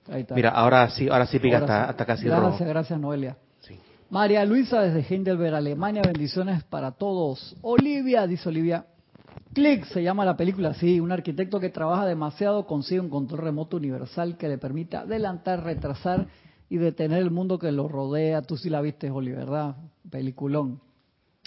[0.08, 0.34] Ahí está.
[0.34, 3.36] Mira, ahora sí, ahora sí pica hasta, hasta, casi Gracias, gracias Noelia.
[4.08, 7.56] María Luisa desde Heidelberg, Alemania, bendiciones para todos.
[7.60, 8.86] Olivia, dice Olivia,
[9.56, 13.78] Click se llama la película, sí, un arquitecto que trabaja demasiado consigue un control remoto
[13.78, 16.26] universal que le permita adelantar, retrasar
[16.68, 18.42] y detener el mundo que lo rodea.
[18.42, 19.74] Tú sí la viste, Oli, ¿verdad?
[20.10, 20.78] Peliculón.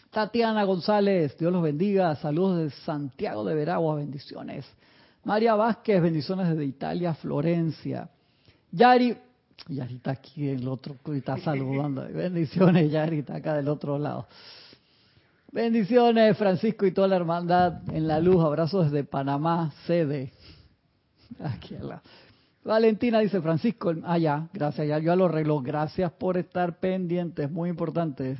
[0.10, 2.16] Tatiana González, Dios los bendiga.
[2.16, 4.66] Saludos de Santiago de Veragua, bendiciones.
[5.24, 8.10] María Vázquez, bendiciones desde Italia, Florencia.
[8.72, 9.16] Yari,
[9.68, 12.08] Yari está aquí el otro, está saludando.
[12.12, 14.26] Bendiciones, Yari está acá del otro lado.
[15.52, 18.44] Bendiciones, Francisco y toda la hermandad en la luz.
[18.44, 20.32] Abrazos desde Panamá, sede.
[21.40, 22.02] Aquí lado.
[22.64, 25.62] Valentina dice, Francisco, ah, ya, gracias, ya yo lo arreglo.
[25.62, 28.38] Gracias por estar pendientes, muy importante.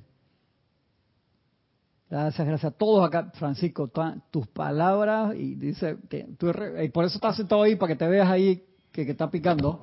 [2.10, 3.92] Gracias, gracias a todos acá, Francisco,
[4.30, 8.64] tus palabras y dice, y por eso estás sentado ahí, para que te veas ahí
[8.92, 9.82] que, está picando.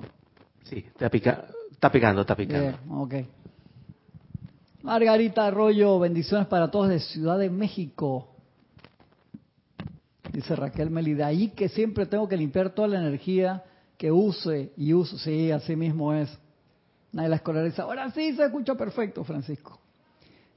[0.63, 2.77] Sí, está, pica, está picando, está picando.
[2.89, 3.13] ok.
[4.87, 8.29] Margarita Arroyo, bendiciones para todos de Ciudad de México.
[10.31, 13.65] Dice Raquel Melida, ahí que siempre tengo que limpiar toda la energía
[13.97, 15.17] que use y use.
[15.17, 16.29] Sí, así mismo es.
[17.11, 17.83] Nadie la escolariza.
[17.83, 19.77] Ahora sí se escucha perfecto, Francisco.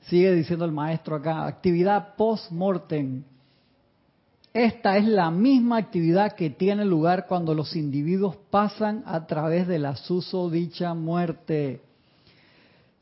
[0.02, 3.24] Sigue diciendo el maestro acá, actividad post-mortem.
[4.54, 9.80] Esta es la misma actividad que tiene lugar cuando los individuos pasan a través de
[9.80, 11.80] la susodicha muerte.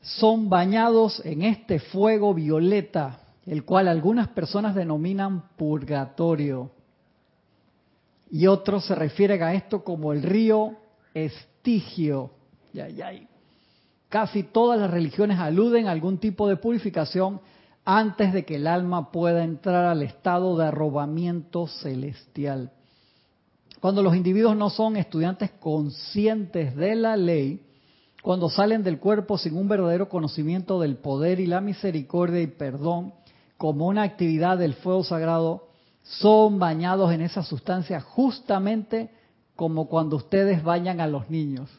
[0.01, 6.71] Son bañados en este fuego violeta, el cual algunas personas denominan purgatorio.
[8.31, 10.77] Y otros se refieren a esto como el río
[11.13, 12.31] Estigio.
[12.73, 13.11] Ya, ya,
[14.07, 17.41] Casi todas las religiones aluden a algún tipo de purificación
[17.85, 22.71] antes de que el alma pueda entrar al estado de arrobamiento celestial.
[23.79, 27.63] Cuando los individuos no son estudiantes conscientes de la ley,
[28.21, 33.13] cuando salen del cuerpo sin un verdadero conocimiento del poder y la misericordia y perdón
[33.57, 35.67] como una actividad del fuego sagrado,
[36.03, 39.11] son bañados en esa sustancia justamente
[39.55, 41.69] como cuando ustedes bañan a los niños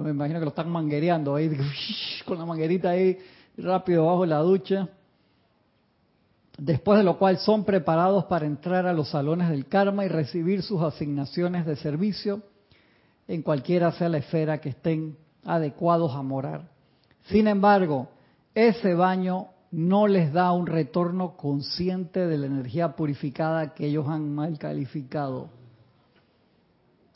[0.00, 1.50] me imagino que lo están manguereando ahí,
[2.24, 3.18] con la manguerita ahí,
[3.56, 4.88] rápido bajo la ducha.
[6.56, 10.62] Después de lo cual son preparados para entrar a los salones del karma y recibir
[10.62, 12.42] sus asignaciones de servicio
[13.26, 16.68] en cualquiera sea la esfera que estén adecuados a morar.
[17.24, 18.08] Sin embargo,
[18.54, 24.34] ese baño no les da un retorno consciente de la energía purificada que ellos han
[24.34, 25.48] mal calificado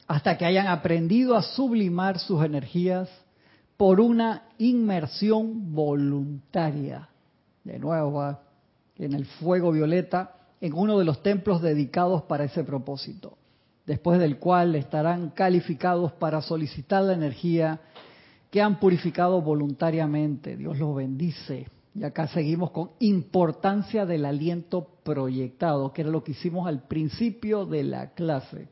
[0.07, 3.09] hasta que hayan aprendido a sublimar sus energías
[3.77, 7.09] por una inmersión voluntaria.
[7.65, 8.39] De nuevo,
[8.97, 13.37] en el fuego violeta, en uno de los templos dedicados para ese propósito,
[13.85, 17.81] después del cual estarán calificados para solicitar la energía
[18.51, 20.57] que han purificado voluntariamente.
[20.57, 21.69] Dios los bendice.
[21.95, 27.65] Y acá seguimos con importancia del aliento proyectado, que era lo que hicimos al principio
[27.65, 28.69] de la clase.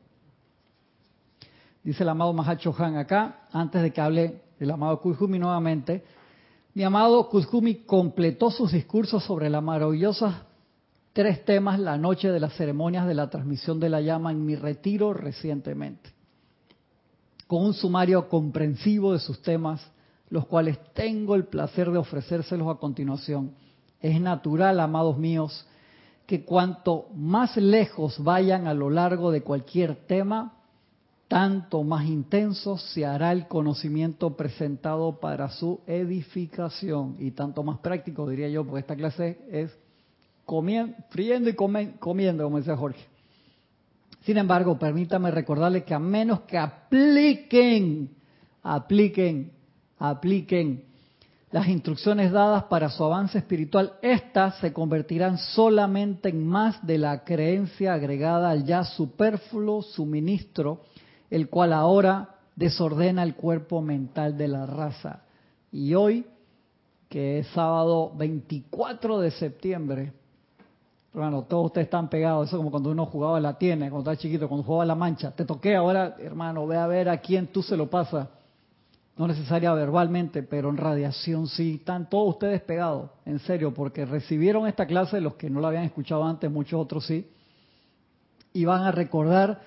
[1.83, 6.03] Dice el amado Mahacho Han acá, antes de que hable el amado Kuzumi nuevamente.
[6.73, 10.35] Mi amado Kuzumi completó sus discursos sobre las maravillosas
[11.13, 14.55] tres temas la noche de las ceremonias de la transmisión de la llama en mi
[14.57, 16.14] retiro recientemente.
[17.47, 19.81] Con un sumario comprensivo de sus temas,
[20.29, 23.51] los cuales tengo el placer de ofrecérselos a continuación.
[24.01, 25.65] Es natural, amados míos,
[26.25, 30.53] que cuanto más lejos vayan a lo largo de cualquier tema,
[31.27, 38.29] tanto más intenso se hará el conocimiento presentado para su edificación y tanto más práctico,
[38.29, 39.75] diría yo, porque esta clase es
[40.45, 43.14] comiendo, friendo y comiendo, como decía Jorge.
[44.25, 48.09] Sin embargo, permítame recordarle que a menos que apliquen,
[48.63, 49.51] apliquen,
[49.99, 50.83] apliquen
[51.51, 57.23] las instrucciones dadas para su avance espiritual, éstas se convertirán solamente en más de la
[57.23, 60.81] creencia agregada al ya superfluo suministro
[61.29, 65.21] el cual ahora desordena el cuerpo mental de la raza.
[65.71, 66.25] Y hoy,
[67.09, 70.13] que es sábado 24 de septiembre,
[71.15, 74.49] hermano, todos ustedes están pegados, eso como cuando uno jugaba la tiene, cuando estaba chiquito,
[74.49, 77.77] cuando jugaba la mancha, te toqué ahora, hermano, ve a ver a quién tú se
[77.77, 78.27] lo pasas.
[79.17, 81.75] no necesaria verbalmente, pero en radiación sí.
[81.75, 85.85] Están todos ustedes pegados, en serio, porque recibieron esta clase, los que no la habían
[85.85, 87.25] escuchado antes, muchos otros sí,
[88.51, 89.61] y van a recordar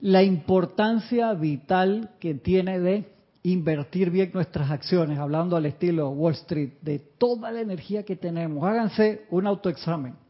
[0.00, 3.12] la importancia vital que tiene de
[3.44, 8.62] invertir bien nuestras acciones, hablando al estilo Wall Street, de toda la energía que tenemos.
[8.62, 10.25] Háganse un autoexamen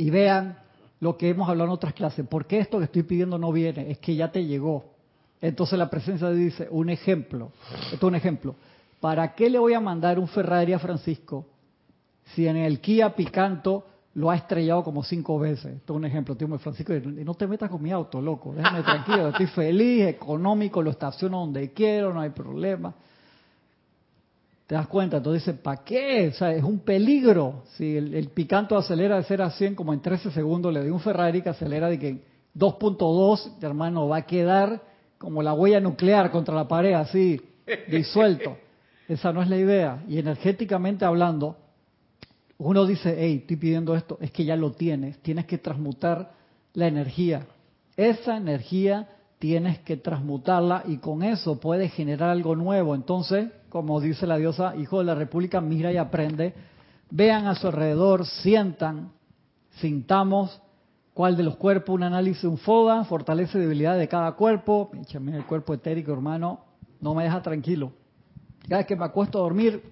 [0.00, 0.56] y vean
[1.00, 2.26] lo que hemos hablado en otras clases.
[2.26, 3.90] ¿Por qué esto que estoy pidiendo no viene?
[3.90, 4.84] Es que ya te llegó.
[5.42, 7.52] Entonces la presencia dice, un ejemplo,
[7.92, 8.54] esto es un ejemplo.
[8.98, 11.46] ¿Para qué le voy a mandar un Ferrari a Francisco
[12.34, 15.76] si en el Kia Picanto lo ha estrellado como cinco veces?
[15.76, 19.28] Esto es un ejemplo, tío Francisco, no te metas con mi auto, loco, déjame tranquilo,
[19.28, 22.94] estoy feliz, económico, lo estaciono donde quiero, no hay problema.
[24.70, 25.16] ¿Te das cuenta?
[25.16, 26.28] Entonces dice, ¿para qué?
[26.28, 27.64] O sea, es un peligro.
[27.72, 31.00] Si el, Picanto acelera de 0 a 100 como en 13 segundos, le doy un
[31.00, 32.22] Ferrari que acelera de que
[32.54, 34.80] 2.2, hermano, va a quedar
[35.18, 37.40] como la huella nuclear contra la pared, así,
[37.88, 38.58] disuelto.
[39.08, 40.04] Esa no es la idea.
[40.06, 41.56] Y energéticamente hablando,
[42.56, 46.30] uno dice, hey, estoy pidiendo esto, es que ya lo tienes, tienes que transmutar
[46.74, 47.44] la energía.
[47.96, 49.08] Esa energía
[49.40, 52.94] tienes que transmutarla y con eso puedes generar algo nuevo.
[52.94, 56.52] Entonces, como dice la diosa, hijo de la República, mira y aprende,
[57.10, 59.12] vean a su alrededor, sientan,
[59.80, 60.60] sintamos
[61.14, 64.90] cuál de los cuerpos, un análisis, un FODA, fortalece debilidad de cada cuerpo.
[65.20, 66.60] Mira, el cuerpo etérico, hermano,
[67.00, 67.92] no me deja tranquilo.
[68.68, 69.82] Cada vez que me acuesto a dormir,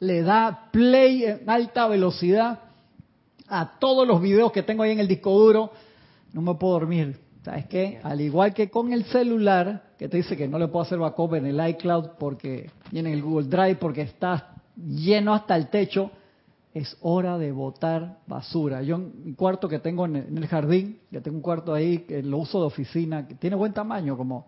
[0.00, 2.60] le da play en alta velocidad
[3.48, 5.72] a todos los videos que tengo ahí en el disco duro.
[6.32, 7.20] No me puedo dormir.
[7.44, 8.00] ¿Sabes qué?
[8.02, 11.46] Al igual que con el celular, te dice que no le puedo hacer backup en
[11.46, 16.10] el iCloud porque viene en el Google Drive porque está lleno hasta el techo,
[16.74, 18.82] es hora de botar basura.
[18.82, 22.38] Yo un cuarto que tengo en el jardín, que tengo un cuarto ahí que lo
[22.38, 24.46] uso de oficina, que tiene buen tamaño, como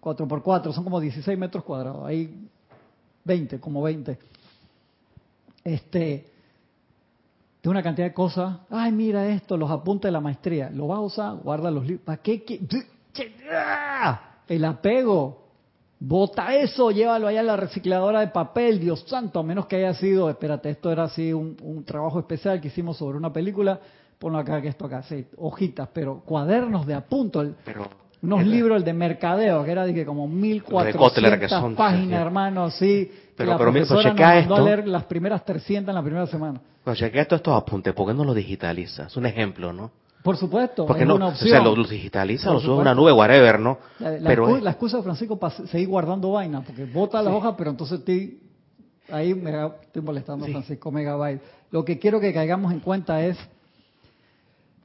[0.00, 2.48] 4x4, son como 16 metros cuadrados, ahí
[3.24, 4.18] 20, como 20.
[5.62, 6.26] Este,
[7.60, 10.98] tengo una cantidad de cosas, ay mira esto, los apuntes de la maestría, lo vas
[10.98, 12.44] a usar, guarda los libros, ¿para qué?
[14.48, 15.48] El apego,
[16.00, 19.94] Bota eso, llévalo allá a la recicladora de papel, Dios santo, a menos que haya
[19.94, 23.80] sido, espérate, esto era así un, trabajo especial que hicimos sobre una película,
[24.16, 27.44] ponlo acá, que esto acá, sí, hojitas, pero cuadernos de apunto,
[28.22, 33.50] unos libros, el de mercadeo, que era de que como 1400 páginas, hermano, sí, pero,
[33.50, 36.60] la pero, profesora nos mandó a leer las primeras 300 en la primera semana.
[36.84, 39.08] Pero chequea esto, estos apuntes, ¿por qué no los digitalizas?
[39.08, 39.90] Es un ejemplo, ¿no?
[40.28, 41.48] Por supuesto, Porque no, una opción.
[41.48, 43.78] O sea, lo, digitaliza, lo sube a una nube, whatever, ¿no?
[43.98, 47.70] La, pero la excusa de Francisco para seguir guardando vaina, porque bota la hoja, pero
[47.70, 48.02] entonces
[49.10, 49.52] ahí me
[49.84, 51.40] estoy molestando a Francisco Megabyte.
[51.70, 53.38] Lo que quiero que caigamos en cuenta es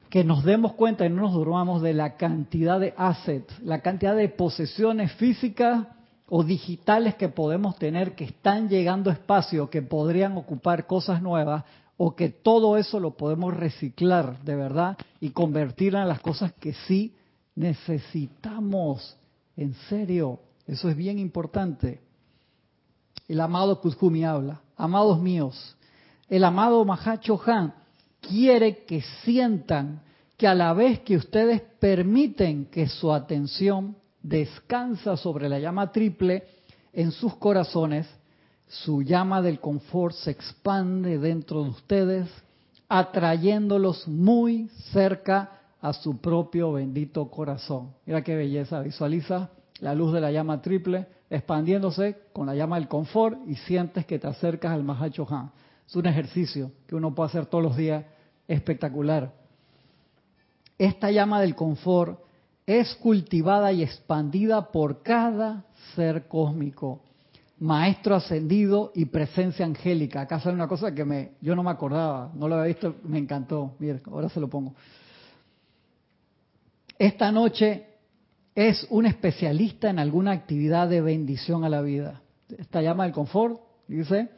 [0.08, 4.16] que nos demos cuenta y no nos durmamos de la cantidad de assets, la cantidad
[4.16, 5.88] de posesiones físicas
[6.26, 11.64] o digitales que podemos tener que están llegando a espacio, que podrían ocupar cosas nuevas,
[11.96, 16.74] o que todo eso lo podemos reciclar de verdad y convertir en las cosas que
[16.86, 17.14] sí
[17.54, 19.16] necesitamos.
[19.56, 22.00] En serio, eso es bien importante.
[23.28, 25.76] El amado Kuzumi habla, amados míos,
[26.28, 27.74] el amado Mahacho Han
[28.20, 30.02] quiere que sientan
[30.36, 36.44] que a la vez que ustedes permiten que su atención descansa sobre la llama triple
[36.92, 38.08] en sus corazones,
[38.66, 42.28] su llama del confort se expande dentro de ustedes,
[42.88, 47.92] atrayéndolos muy cerca a su propio bendito corazón.
[48.06, 49.50] Mira qué belleza, visualiza
[49.80, 54.18] la luz de la llama triple expandiéndose con la llama del confort y sientes que
[54.18, 55.50] te acercas al Mahacho Han.
[55.86, 58.04] Es un ejercicio que uno puede hacer todos los días
[58.48, 59.32] espectacular.
[60.78, 62.20] Esta llama del confort
[62.66, 67.02] es cultivada y expandida por cada ser cósmico
[67.58, 70.22] maestro ascendido y presencia angélica.
[70.22, 73.18] Acá sale una cosa que me, yo no me acordaba, no lo había visto, me
[73.18, 73.74] encantó.
[73.78, 74.74] Mira, ahora se lo pongo.
[76.98, 77.86] Esta noche
[78.54, 82.22] es un especialista en alguna actividad de bendición a la vida.
[82.56, 84.28] Esta llama del confort, dice,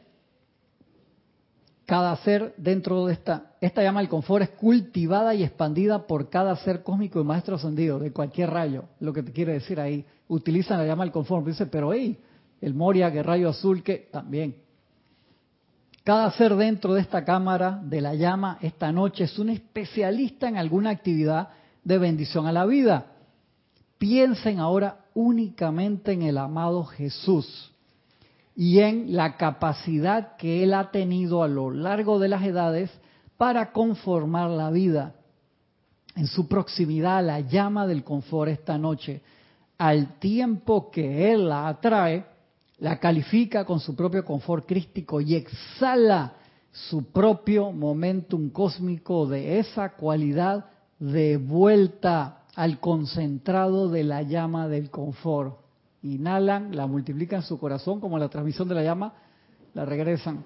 [1.85, 6.55] cada ser dentro de esta, esta llama del confort es cultivada y expandida por cada
[6.57, 10.05] ser cósmico y maestro ascendido, de cualquier rayo, lo que te quiere decir ahí.
[10.27, 12.19] Utilizan la llama del confort, dice, pero hey,
[12.61, 14.55] el Moria, que rayo azul, que también.
[16.03, 20.55] Cada ser dentro de esta cámara de la llama esta noche es un especialista en
[20.55, 21.49] alguna actividad
[21.83, 23.07] de bendición a la vida.
[23.97, 27.73] Piensen ahora únicamente en el amado Jesús
[28.55, 32.89] y en la capacidad que Él ha tenido a lo largo de las edades
[33.35, 35.13] para conformar la vida.
[36.15, 39.21] En su proximidad a la llama del confort esta noche,
[39.77, 42.25] al tiempo que Él la atrae,
[42.79, 46.33] la califica con su propio confort crístico y exhala
[46.71, 50.65] su propio momentum cósmico de esa cualidad
[50.99, 55.57] de vuelta al concentrado de la llama del confort.
[56.03, 59.13] Inhalan, la multiplican en su corazón como la transmisión de la llama,
[59.73, 60.45] la regresan.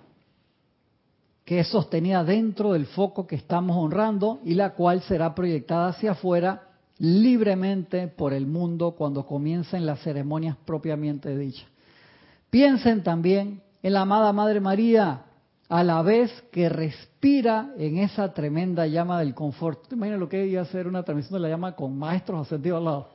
[1.44, 6.12] Que es sostenida dentro del foco que estamos honrando y la cual será proyectada hacia
[6.12, 11.71] afuera libremente por el mundo cuando comiencen las ceremonias propiamente dichas.
[12.52, 15.24] Piensen también en la amada Madre María,
[15.70, 19.88] a la vez que respira en esa tremenda llama del confort.
[19.88, 22.80] ¿Te imaginas lo que iba a hacer una transmisión de la llama con maestros ascendidos
[22.80, 23.10] al lado?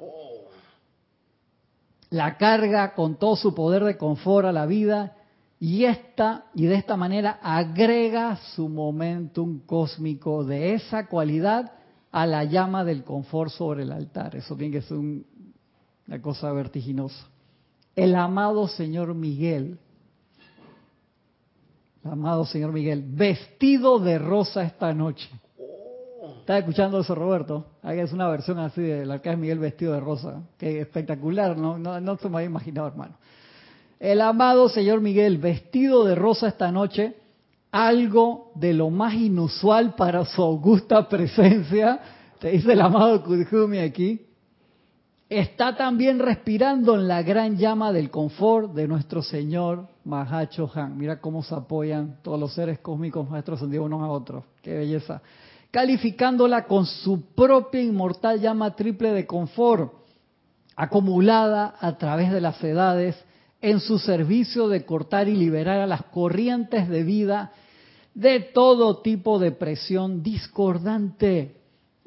[2.08, 5.14] La carga con todo su poder de confort a la vida
[5.60, 11.72] y esta y de esta manera agrega su momentum cósmico de esa cualidad
[12.10, 14.34] a la llama del confort sobre el altar.
[14.34, 17.35] Eso tiene que ser una cosa vertiginosa.
[17.96, 19.78] El amado Señor Miguel
[22.10, 25.28] amado señor Miguel, vestido de rosa esta noche.
[26.40, 27.66] ¿Estás escuchando eso, Roberto?
[27.82, 30.42] Ahí es una versión así del arcángel Miguel vestido de rosa.
[30.58, 31.78] que espectacular, ¿no?
[31.78, 33.14] No, no se me había imaginado, hermano.
[33.98, 37.16] El amado señor Miguel, vestido de rosa esta noche,
[37.72, 42.00] algo de lo más inusual para su augusta presencia,
[42.38, 44.25] te dice el amado Kudjumi aquí,
[45.28, 50.96] está también respirando en la gran llama del confort de nuestro Señor Mahacho Han.
[50.96, 54.44] Mira cómo se apoyan todos los seres cósmicos maestros ascendidos unos a otros.
[54.62, 55.20] Qué belleza.
[55.70, 59.92] Calificándola con su propia inmortal llama triple de confort,
[60.76, 63.16] acumulada a través de las edades
[63.60, 67.52] en su servicio de cortar y liberar a las corrientes de vida
[68.14, 71.56] de todo tipo de presión discordante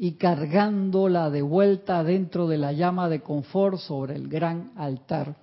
[0.02, 5.36] y cargándola de vuelta dentro de la llama de confort sobre el gran altar.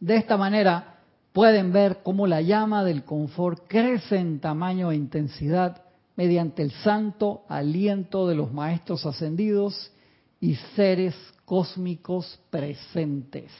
[0.00, 1.00] De esta manera
[1.34, 5.82] pueden ver cómo la llama del confort crece en tamaño e intensidad
[6.16, 9.92] mediante el santo aliento de los maestros ascendidos
[10.40, 11.14] y seres
[11.44, 13.52] cósmicos presentes.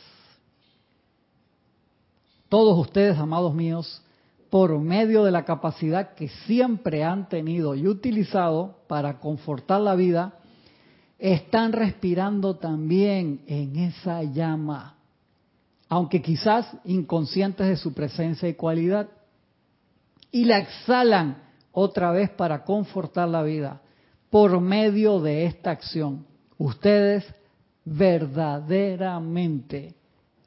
[2.49, 4.03] Todos ustedes, amados míos,
[4.51, 10.35] por medio de la capacidad que siempre han tenido y utilizado para confortar la vida,
[11.19, 14.97] están respirando también en esa llama,
[15.89, 19.09] aunque quizás inconscientes de su presencia y cualidad,
[20.31, 21.43] y la exhalan
[21.73, 23.81] otra vez para confortar la vida
[24.31, 26.27] por medio de esta acción.
[26.59, 27.25] Ustedes
[27.85, 29.96] verdaderamente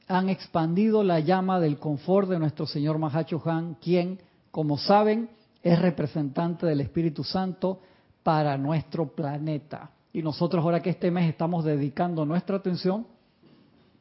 [0.09, 5.29] han expandido la llama del confort de nuestro Señor Mahacho Han, quien, como saben,
[5.61, 7.79] es representante del Espíritu Santo
[8.23, 9.91] para nuestro planeta.
[10.11, 13.05] Y nosotros ahora que este mes estamos dedicando nuestra atención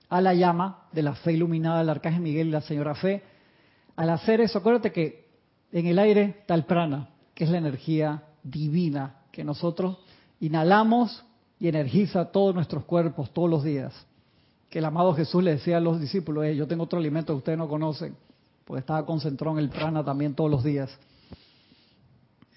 [0.08, 3.22] a la llama de la fe iluminada del Arcángel Miguel y la Señora Fe,
[3.94, 5.28] al hacer eso, acuérdate que
[5.72, 9.98] en el aire está el prana, que es la energía divina que nosotros
[10.40, 11.22] inhalamos
[11.60, 14.06] y energiza todos nuestros cuerpos todos los días
[14.68, 17.58] que el amado Jesús le decía a los discípulos, yo tengo otro alimento que ustedes
[17.58, 18.14] no conocen,
[18.64, 20.90] porque estaba concentrado en el prana también todos los días.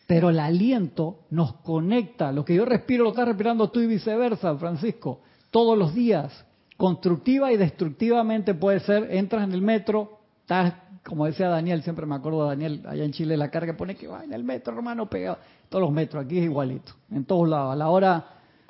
[0.07, 4.55] Pero el aliento nos conecta, lo que yo respiro lo estás respirando tú y viceversa,
[4.57, 6.45] Francisco, todos los días.
[6.75, 10.73] Constructiva y destructivamente puede ser, entras en el metro, estás,
[11.05, 14.07] como decía Daniel, siempre me acuerdo de Daniel, allá en Chile, la carga pone que
[14.07, 15.37] va en el metro, hermano, pegado.
[15.69, 17.71] Todos los metros, aquí es igualito, en todos lados.
[17.71, 18.25] A la hora,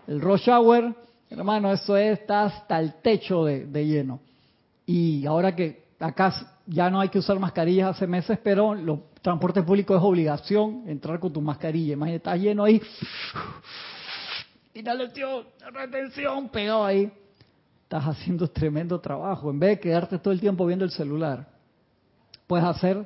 [0.05, 0.93] el rush hour,
[1.31, 4.19] Hermano, eso está hasta el techo de, lleno.
[4.85, 9.63] Y ahora que acá ya no hay que usar mascarillas hace meses, pero los transportes
[9.63, 11.93] públicos es obligación entrar con tu mascarilla.
[11.93, 12.81] Imagínate, estás lleno ahí.
[14.73, 17.09] Inhalación, retención, pegado ahí.
[17.83, 19.49] Estás haciendo tremendo trabajo.
[19.51, 21.47] En vez de quedarte todo el tiempo viendo el celular,
[22.45, 23.05] puedes hacer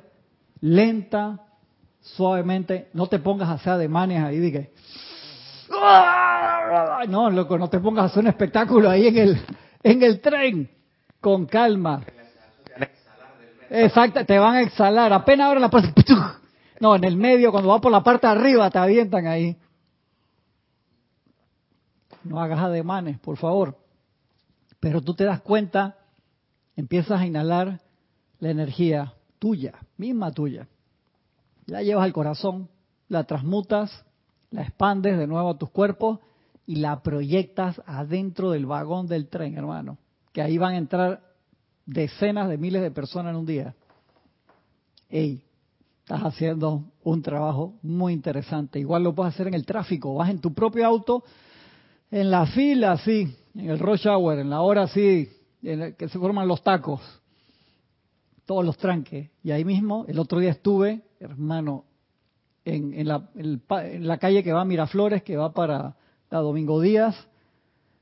[0.60, 1.46] lenta,
[2.00, 2.88] suavemente.
[2.92, 4.72] No te pongas a hacer ademanes ahí que
[7.08, 9.40] no, loco, no te pongas a hacer un espectáculo ahí en el,
[9.82, 10.70] en el tren.
[11.20, 12.02] Con calma.
[13.70, 15.12] Exacto, te van a exhalar.
[15.12, 15.92] Apenas ahora la parte.
[16.78, 19.56] No, en el medio, cuando va por la parte de arriba, te avientan ahí.
[22.22, 23.76] No hagas ademanes, por favor.
[24.78, 25.96] Pero tú te das cuenta,
[26.76, 27.80] empiezas a inhalar
[28.38, 30.68] la energía tuya, misma tuya.
[31.66, 32.68] La llevas al corazón,
[33.08, 34.04] la transmutas
[34.56, 36.18] la expandes de nuevo a tus cuerpos
[36.66, 39.98] y la proyectas adentro del vagón del tren, hermano,
[40.32, 41.20] que ahí van a entrar
[41.84, 43.74] decenas de miles de personas en un día.
[45.10, 45.42] Ey,
[46.00, 48.78] estás haciendo un trabajo muy interesante.
[48.78, 51.22] Igual lo puedes hacer en el tráfico, vas en tu propio auto,
[52.10, 55.28] en la fila, así, en el rush hour, en la hora así,
[55.62, 57.02] en que se forman los tacos.
[58.46, 59.28] todos los tranques.
[59.42, 61.84] Y ahí mismo, el otro día estuve, hermano,
[62.66, 65.94] en, la, en la calle que va a Miraflores, que va para
[66.30, 67.14] la Domingo Díaz,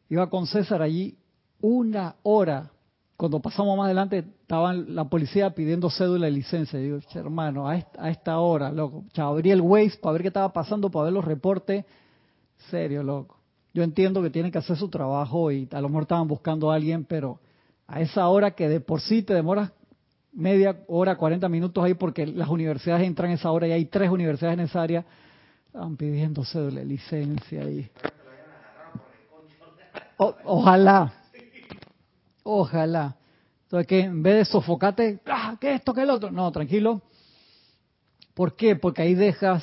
[0.08, 1.16] iba con César allí
[1.60, 2.70] una hora.
[3.16, 6.80] Cuando pasamos más adelante, estaban la policía pidiendo cédula y licencia.
[6.80, 7.76] Y digo, hermano, a
[8.08, 9.04] esta, hora, loco.
[9.16, 11.84] Abrí el Waze para ver qué estaba pasando, para ver los reportes.
[12.70, 13.36] Serio, loco.
[13.74, 16.76] Yo entiendo que tienen que hacer su trabajo y a lo mejor estaban buscando a
[16.76, 17.38] alguien, pero
[17.86, 19.72] a esa hora que de por sí te demoras
[20.34, 24.10] media hora, 40 minutos ahí porque las universidades entran a esa hora y hay tres
[24.10, 25.04] universidades en esa área,
[25.66, 27.88] estaban pidiendo cédula, licencia ahí.
[30.18, 31.12] ojalá,
[32.42, 33.16] ojalá.
[33.64, 36.30] Entonces que en vez de sofocarte, ¡ah, ¿qué esto, qué el otro?
[36.30, 37.02] No, tranquilo.
[38.34, 38.76] ¿Por qué?
[38.76, 39.62] Porque ahí dejas,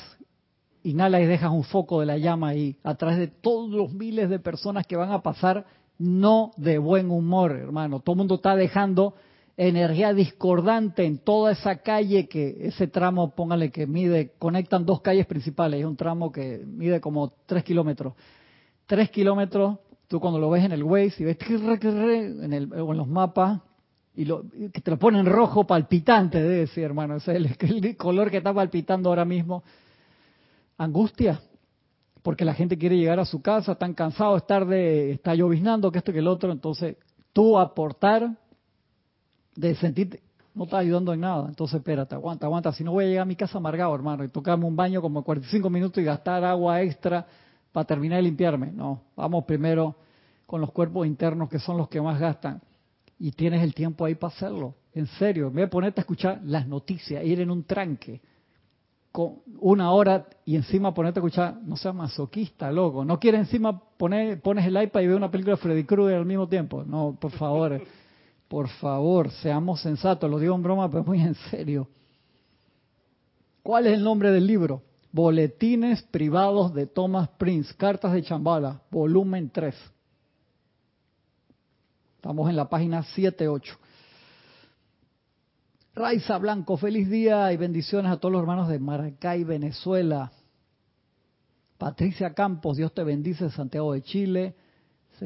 [0.82, 4.30] inhala y dejas un foco de la llama ahí, a través de todos los miles
[4.30, 5.66] de personas que van a pasar
[5.98, 8.00] no de buen humor, hermano.
[8.00, 9.14] Todo el mundo está dejando
[9.68, 15.26] energía discordante en toda esa calle que ese tramo, póngale que mide, conectan dos calles
[15.26, 18.14] principales, es un tramo que mide como tres kilómetros.
[18.86, 23.60] Tres kilómetros, tú cuando lo ves en el Waze y ves en, los mapas,
[24.14, 28.30] y lo, que te lo ponen rojo palpitante, debe decir, hermano, ese es el, color
[28.30, 29.62] que está palpitando ahora mismo.
[30.78, 31.40] Angustia,
[32.22, 35.98] porque la gente quiere llegar a su casa, están cansados, es tarde, está lloviznando, que
[35.98, 36.96] esto que el otro, entonces
[37.32, 38.41] tú aportar
[39.54, 40.22] de sentirte,
[40.54, 41.46] no está ayudando en nada.
[41.48, 42.72] Entonces, espérate, aguanta, aguanta.
[42.72, 45.22] Si no voy a llegar a mi casa amargado, hermano, y tocarme un baño como
[45.22, 47.26] 45 minutos y gastar agua extra
[47.72, 48.70] para terminar de limpiarme.
[48.70, 49.96] No, vamos primero
[50.46, 52.60] con los cuerpos internos que son los que más gastan.
[53.18, 54.74] Y tienes el tiempo ahí para hacerlo.
[54.94, 58.20] En serio, en vez de ponerte a escuchar las noticias, ir en un tranque
[59.10, 63.04] con una hora y encima ponerte a escuchar, no seas masoquista, loco.
[63.04, 66.26] No quieres encima poner, pones el iPad y ver una película de Freddy Krueger al
[66.26, 66.82] mismo tiempo.
[66.84, 67.80] No, por favor.
[68.52, 71.88] Por favor, seamos sensatos, lo digo en broma, pero muy en serio.
[73.62, 74.82] ¿Cuál es el nombre del libro?
[75.10, 79.74] Boletines privados de Thomas Prince, Cartas de Chambala, volumen 3.
[82.16, 83.74] Estamos en la página 7-8.
[85.94, 90.30] Raiza Blanco, feliz día y bendiciones a todos los hermanos de Maracay, Venezuela.
[91.78, 94.56] Patricia Campos, Dios te bendice, Santiago de Chile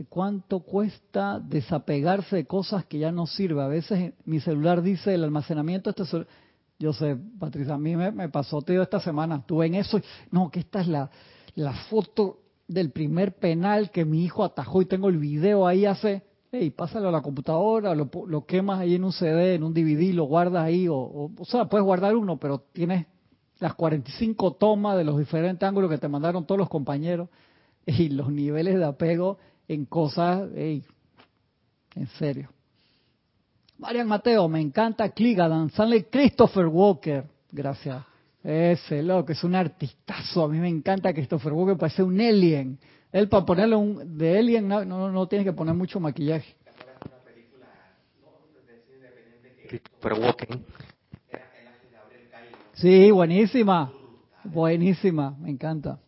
[0.09, 3.65] cuánto cuesta desapegarse de cosas que ya no sirven.
[3.65, 6.05] A veces mi celular dice el almacenamiento este
[6.79, 9.99] yo sé, Patricia, a mí me, pasó tío esta semana, estuve en eso,
[10.31, 11.11] no, que esta es la,
[11.55, 16.23] la foto del primer penal que mi hijo atajó y tengo el video ahí hace,
[16.53, 20.13] hey, pásalo a la computadora, lo, lo quemas ahí en un CD, en un DVD,
[20.13, 23.07] lo guardas ahí, o, o, o sea, puedes guardar uno, pero tienes
[23.59, 27.31] las 45 tomas de los diferentes ángulos que te mandaron todos los compañeros
[27.87, 29.39] y los niveles de apego
[29.69, 30.83] en cosas, en
[32.19, 32.51] serio.
[33.79, 38.03] Marian Mateo, me encanta Cligadan, sale Christopher Walker, gracias.
[38.43, 42.79] Ese loco, es un artistazo, a mí me encanta Christopher Walker, parece un alien.
[43.13, 46.55] Él para ponerle un de alien no, no, no tiene que poner mucho maquillaje.
[49.69, 50.61] Christopher Walker.
[52.75, 53.93] Sí, buenísima,
[54.45, 55.99] buenísima, me encanta.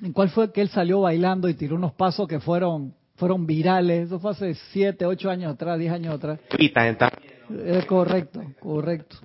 [0.00, 4.06] ¿En cuál fue que él salió bailando y tiró unos pasos que fueron fueron virales?
[4.06, 6.38] Eso fue hace 7, 8 años atrás, 10 años atrás.
[7.64, 9.16] Es correcto, correcto.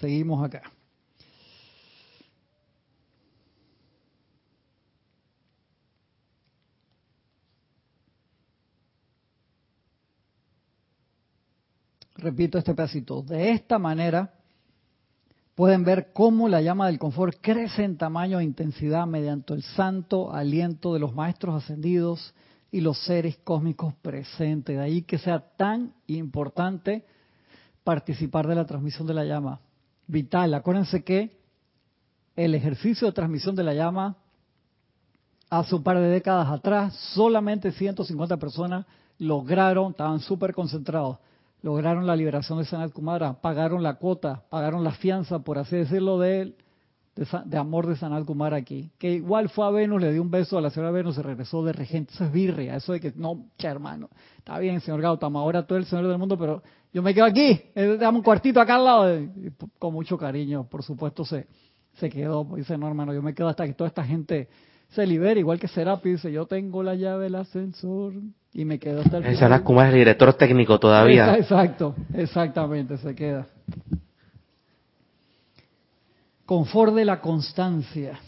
[0.00, 0.62] Seguimos acá.
[12.16, 13.22] Repito este pedacito.
[13.22, 14.33] De esta manera,
[15.54, 20.32] pueden ver cómo la llama del confort crece en tamaño e intensidad mediante el santo
[20.32, 22.34] aliento de los maestros ascendidos
[22.70, 24.76] y los seres cósmicos presentes.
[24.76, 27.04] De ahí que sea tan importante
[27.84, 29.60] participar de la transmisión de la llama.
[30.06, 31.38] Vital, acuérdense que
[32.34, 34.16] el ejercicio de transmisión de la llama
[35.50, 38.86] hace un par de décadas atrás, solamente 150 personas
[39.18, 41.18] lograron, estaban súper concentrados,
[41.64, 46.18] lograron la liberación de Sanat Kumara, pagaron la cuota, pagaron la fianza, por así decirlo,
[46.18, 46.54] de,
[47.16, 48.90] de, amor de Sanat Kumara aquí.
[48.98, 51.64] Que igual fue a Venus, le dio un beso a la señora Venus, se regresó
[51.64, 52.12] de regente.
[52.12, 55.74] Eso es birria, eso de que, no, che, hermano, está bien, señor Gautama, ahora tú
[55.74, 56.62] eres el señor del mundo, pero
[56.92, 59.28] yo me quedo aquí, eh, dame un cuartito acá al lado.
[59.78, 61.46] con mucho cariño, por supuesto, se,
[61.94, 62.44] se quedó.
[62.56, 64.50] Dice, no, hermano, yo me quedo hasta que toda esta gente
[64.90, 68.12] se libere, igual que Serapi, dice, yo tengo la llave del ascensor
[68.54, 69.34] y me quedo hasta el final.
[69.34, 69.42] Es
[69.88, 71.36] el director técnico todavía.
[71.36, 73.46] Exacto, exactamente, se queda.
[76.46, 78.18] Confort de la constancia.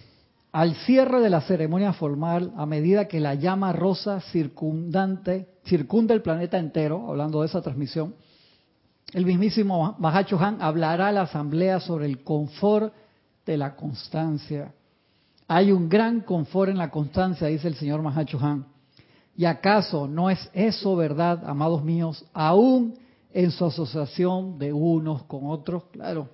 [0.51, 6.23] Al cierre de la ceremonia formal, a medida que la llama rosa circundante circunda el
[6.23, 8.15] planeta entero, hablando de esa transmisión,
[9.13, 12.93] El mismísimo Mahacho Han hablará a la asamblea sobre el confort
[13.45, 14.73] de la constancia.
[15.47, 18.76] Hay un gran confort en la constancia, dice el señor Mahacho Han.
[19.37, 22.95] ¿Y acaso no es eso verdad, amados míos, aún
[23.33, 25.85] en su asociación de unos con otros?
[25.93, 26.29] Claro.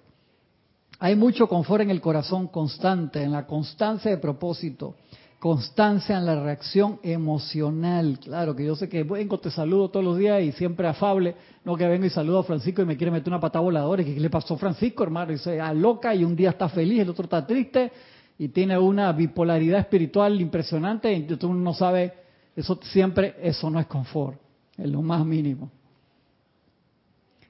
[1.00, 4.94] Hay mucho confort en el corazón constante, en la constancia de propósito,
[5.40, 8.20] constancia en la reacción emocional.
[8.22, 11.34] Claro que yo sé que vengo, te saludo todos los días y siempre afable,
[11.64, 14.04] no que vengo y saludo a Francisco y me quiere meter una patada voladora.
[14.04, 15.32] ¿Qué le pasó a Francisco, hermano?
[15.32, 17.90] Y se loca y un día está feliz, el otro está triste
[18.38, 22.12] y tiene una bipolaridad espiritual impresionante y tú no sabe,
[22.54, 24.40] eso siempre, eso no es confort,
[24.76, 25.70] es lo más mínimo.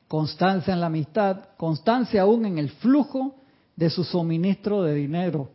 [0.08, 3.36] Constancia en la amistad, constancia aún en el flujo
[3.74, 5.48] de su suministro de dinero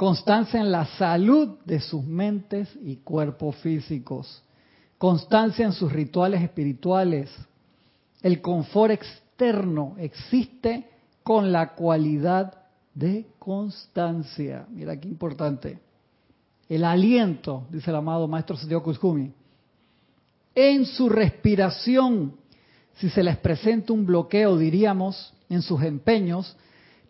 [0.00, 4.42] constancia en la salud de sus mentes y cuerpos físicos,
[4.96, 7.30] constancia en sus rituales espirituales.
[8.22, 10.88] El confort externo existe
[11.22, 12.62] con la cualidad
[12.94, 14.64] de constancia.
[14.70, 15.78] Mira qué importante.
[16.70, 19.32] El aliento, dice el amado maestro Santiago Kuzumi,
[20.54, 22.36] en su respiración,
[22.94, 26.56] si se les presenta un bloqueo, diríamos, en sus empeños,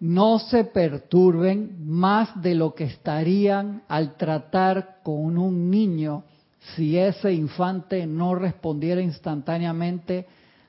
[0.01, 6.25] no se perturben más de lo que estarían al tratar con un niño
[6.75, 10.27] si ese infante no respondiera instantáneamente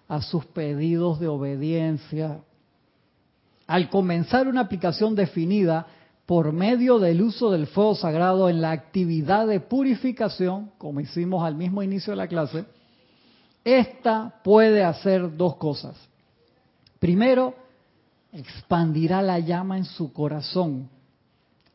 [0.10, 2.42] a sus pedidos de obediencia.
[3.68, 5.88] Al comenzar una aplicación definida
[6.32, 11.56] por medio del uso del fuego sagrado en la actividad de purificación, como hicimos al
[11.56, 12.64] mismo inicio de la clase,
[13.66, 15.98] esta puede hacer dos cosas.
[17.00, 17.54] Primero,
[18.32, 20.88] expandirá la llama en su corazón,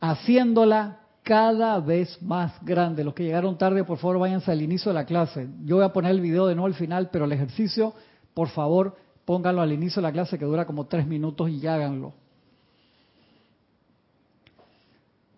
[0.00, 3.04] haciéndola cada vez más grande.
[3.04, 5.50] Los que llegaron tarde, por favor, váyanse al inicio de la clase.
[5.66, 7.92] Yo voy a poner el video de nuevo al final, pero el ejercicio,
[8.32, 8.96] por favor,
[9.26, 12.14] pónganlo al inicio de la clase que dura como tres minutos y háganlo.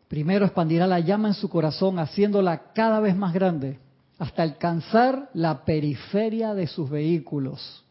[0.09, 3.79] Primero expandirá la llama en su corazón, haciéndola cada vez más grande,
[4.19, 7.85] hasta alcanzar la periferia de sus vehículos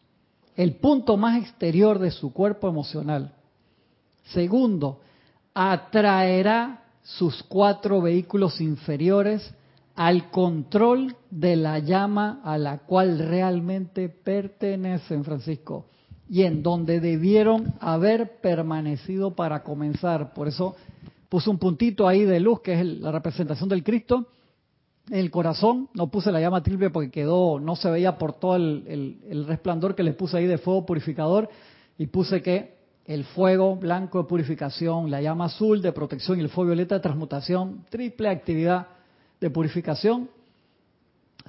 [0.58, 3.32] el punto más exterior de su cuerpo emocional.
[4.34, 5.00] Segundo,
[5.54, 9.54] atraerá sus cuatro vehículos inferiores
[9.96, 15.86] al control de la llama a la cual realmente pertenecen, Francisco,
[16.28, 20.34] y en donde debieron haber permanecido para comenzar.
[20.34, 20.76] Por eso
[21.30, 24.28] puse un puntito ahí de luz, que es la representación del Cristo,
[25.12, 29.46] el corazón, no puse la llama triple porque quedó, no se veía por todo el,
[29.48, 31.50] resplandor que le puse ahí de fuego purificador.
[31.98, 32.76] Y puse que
[33.06, 37.02] el fuego blanco de purificación, la llama azul de protección y el fuego violeta de
[37.02, 38.88] transmutación, triple actividad
[39.40, 40.30] de purificación,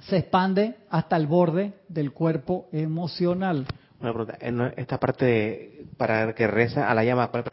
[0.07, 3.65] se expande hasta el borde del cuerpo emocional.
[3.99, 4.37] Una pregunta,
[4.77, 7.43] esta parte para que reza a la llama, ¿cuál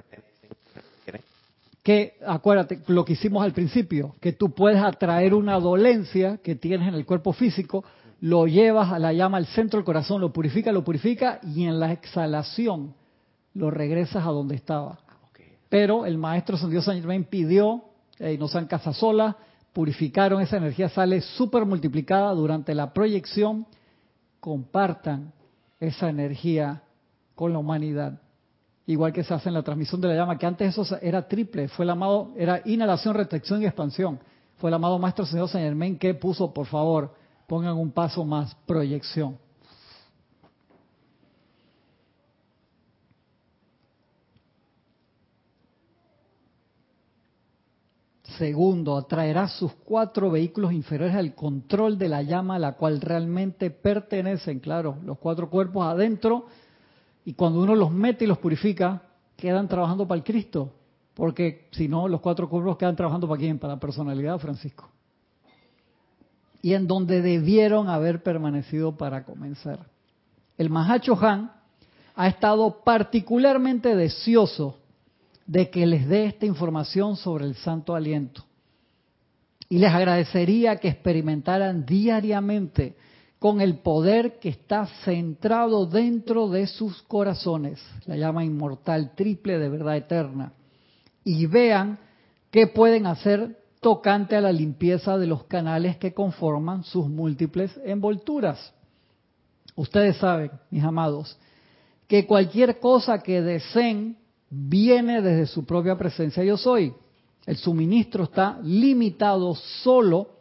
[1.87, 6.89] que, acuérdate, lo que hicimos al principio, que tú puedes atraer una dolencia que tienes
[6.89, 7.85] en el cuerpo físico,
[8.21, 11.79] lo llevas a la llama al centro del corazón, lo purifica, lo purifica y en
[11.79, 12.93] la exhalación
[13.55, 14.99] lo regresas a donde estaba.
[15.69, 17.85] Pero el maestro San Dios San Germain pidió,
[18.19, 19.37] eh, no sean casa sola,
[19.73, 23.65] purificaron esa energía, sale súper multiplicada durante la proyección,
[24.41, 25.33] compartan
[25.79, 26.83] esa energía
[27.37, 28.21] con la humanidad
[28.87, 31.69] igual que se hace en la transmisión de la llama, que antes eso era triple,
[31.69, 34.19] fue el amado, era inhalación, restricción y expansión.
[34.59, 37.13] Fue el amado Maestro Señor Saint Germain que puso, por favor,
[37.47, 39.39] pongan un paso más, proyección.
[48.39, 53.71] Segundo, atraerá sus cuatro vehículos inferiores al control de la llama a la cual realmente
[53.71, 54.61] pertenecen.
[54.61, 56.47] Claro, los cuatro cuerpos adentro
[57.27, 59.03] y cuando uno los mete y los purifica,
[59.37, 60.73] quedan trabajando para el Cristo.
[61.13, 63.59] Porque si no, los cuatro cuerpos quedan trabajando para quién?
[63.59, 64.89] Para la personalidad Francisco.
[66.63, 69.81] Y en donde debieron haber permanecido para comenzar.
[70.57, 71.51] El Mahacho Han
[72.15, 74.79] ha estado particularmente deseoso
[75.47, 78.45] de que les dé esta información sobre el santo aliento.
[79.69, 82.95] Y les agradecería que experimentaran diariamente
[83.39, 89.69] con el poder que está centrado dentro de sus corazones, la llama inmortal triple de
[89.69, 90.53] verdad eterna,
[91.23, 91.99] y vean
[92.51, 98.73] qué pueden hacer tocante a la limpieza de los canales que conforman sus múltiples envolturas.
[99.75, 101.39] Ustedes saben, mis amados,
[102.09, 104.17] que cualquier cosa que deseen
[104.49, 106.95] viene desde su propia presencia yo soy.
[107.45, 110.36] El suministro está limitado solo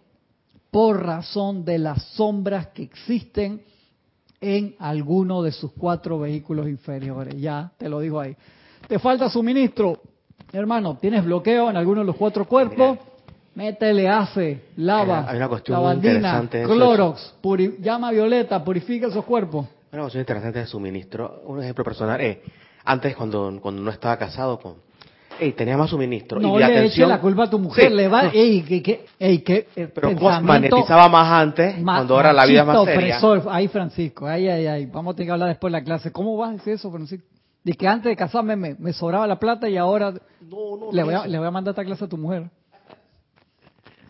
[0.75, 3.61] por razón de las sombras que existen
[4.41, 7.33] en alguno de sus cuatro vehículos inferiores.
[7.39, 8.35] Ya te lo digo ahí.
[8.85, 10.01] Te falta suministro,
[10.51, 10.97] hermano.
[10.99, 12.97] Tienes bloqueo en alguno de los cuatro cuerpos.
[13.53, 19.65] Métele ACE, lava, Hay una cuestión lavandina, interesante clorox, puri- llama violeta, purifica esos cuerpos.
[19.93, 21.41] Una cuestión interesante de suministro.
[21.45, 22.19] Un ejemplo personal.
[22.19, 22.41] Eh,
[22.83, 24.73] antes, cuando, cuando no estaba casado, con,
[25.39, 26.39] eh, tenía más suministro.
[26.39, 28.81] No y le eche atención, la culpa a tu mujer, Sí, le va, ey, que,
[28.83, 30.11] que, ey, que, eh, pero
[30.41, 33.17] magnetizaba más antes, cuando ahora la vida es más machista seria.
[33.17, 33.47] opresor.
[33.53, 36.11] Ay, Francisco, ay, ay, ay, vamos a tener que hablar después de la clase.
[36.11, 37.27] ¿Cómo vas a decir eso, Francisco?
[37.63, 40.11] De que antes de casarme me, me sobraba la plata y ahora
[40.41, 42.49] No, no, le, voy a, le voy a mandar esta clase a tu mujer.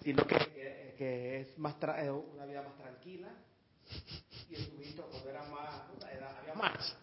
[0.04, 3.28] sino que, que- que es más tra- eh, una vida más tranquila
[4.50, 6.98] y el suministro era más era- había más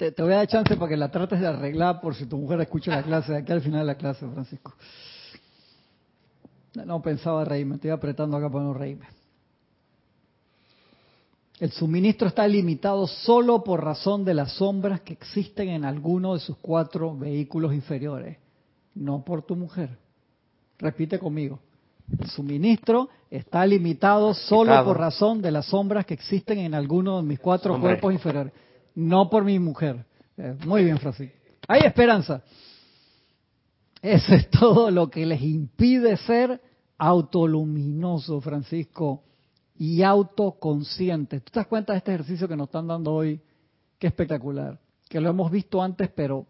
[0.00, 2.38] Te, te voy a dar chance para que la trates de arreglar por si tu
[2.38, 4.72] mujer escucha la clase, de aquí al final de la clase, Francisco.
[6.72, 9.04] No pensaba reírme, estoy apretando acá para no reírme.
[11.58, 16.40] El suministro está limitado solo por razón de las sombras que existen en alguno de
[16.40, 18.38] sus cuatro vehículos inferiores,
[18.94, 19.98] no por tu mujer.
[20.78, 21.58] Repite conmigo.
[22.18, 27.24] El suministro está limitado solo por razón de las sombras que existen en alguno de
[27.24, 28.54] mis cuatro cuerpos inferiores,
[28.94, 30.04] no por mi mujer.
[30.36, 31.36] Eh, muy bien, Francisco.
[31.68, 32.42] Hay esperanza.
[34.02, 36.60] Eso es todo lo que les impide ser
[36.98, 39.22] autoluminoso, Francisco,
[39.76, 41.40] y autoconsciente.
[41.40, 43.40] ¿Tú te das cuenta de este ejercicio que nos están dando hoy?
[43.98, 44.78] Qué espectacular.
[45.08, 46.46] Que lo hemos visto antes, pero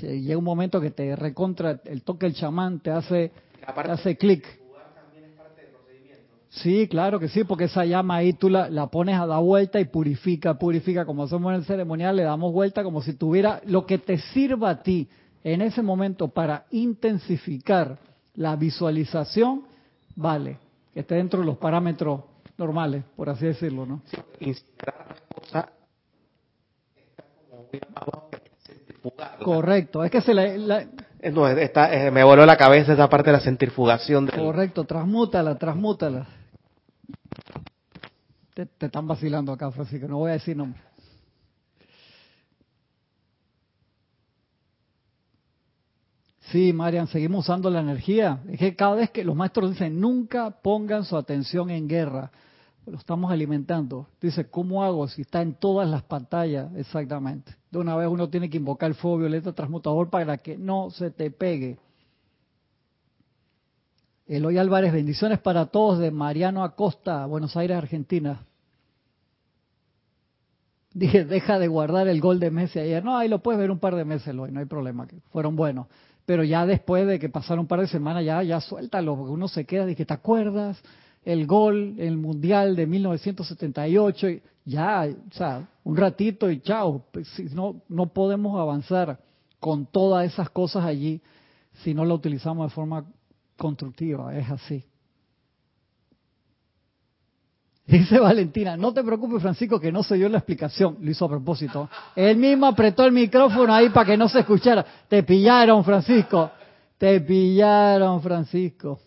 [0.00, 4.46] llega un momento que te recontra, el toque del chamán te hace, te hace clic.
[6.50, 9.80] Sí, claro que sí, porque esa llama ahí tú la, la pones a dar vuelta
[9.80, 11.04] y purifica, purifica.
[11.04, 14.70] Como hacemos en el ceremonial, le damos vuelta como si tuviera lo que te sirva
[14.70, 15.08] a ti
[15.44, 17.98] en ese momento para intensificar
[18.34, 19.64] la visualización,
[20.16, 20.58] vale,
[20.94, 22.20] que esté dentro de los parámetros
[22.56, 24.00] normales, por así decirlo, ¿no?
[24.40, 25.68] incinerar la cosa
[26.96, 28.30] está como muy abajo
[28.64, 30.86] centrifugar Correcto, es que se la, la-
[31.32, 35.56] no, está, eh, me voló la cabeza esa parte de la centrifugación del, correcto, transmútala,
[35.56, 36.26] transmútala.
[38.66, 40.80] Te, están vacilando acá, Francisco, no voy a decir nombre.
[46.50, 48.40] Sí, Marian, seguimos usando la energía.
[48.48, 52.32] Es que cada vez que los maestros dicen, nunca pongan su atención en guerra,
[52.84, 54.08] lo estamos alimentando.
[54.20, 56.74] Dice, ¿cómo hago si está en todas las pantallas?
[56.74, 57.54] Exactamente.
[57.70, 61.12] De una vez uno tiene que invocar el fuego violeta transmutador para que no se
[61.12, 61.78] te pegue.
[64.26, 68.47] Eloy Álvarez, bendiciones para todos de Mariano Acosta, Buenos Aires, Argentina.
[70.98, 73.04] Dije, deja de guardar el gol de Messi ayer.
[73.04, 75.54] No, ahí lo puedes ver un par de meses, Eloy, no hay problema, que fueron
[75.54, 75.86] buenos.
[76.26, 79.46] Pero ya después de que pasaron un par de semanas, ya, ya suéltalo, porque uno
[79.46, 80.82] se queda que te acuerdas
[81.24, 87.04] el gol, el Mundial de 1978, y ya, o sea, un ratito y chao.
[87.12, 89.20] Pues, si no, no podemos avanzar
[89.60, 91.22] con todas esas cosas allí
[91.84, 93.04] si no lo utilizamos de forma
[93.56, 94.84] constructiva, es así.
[97.98, 101.28] Dice Valentina, no te preocupes Francisco que no se dio la explicación, lo hizo a
[101.30, 101.88] propósito.
[102.14, 104.84] Él mismo apretó el micrófono ahí para que no se escuchara.
[105.08, 106.50] Te pillaron Francisco,
[106.98, 109.00] te pillaron Francisco.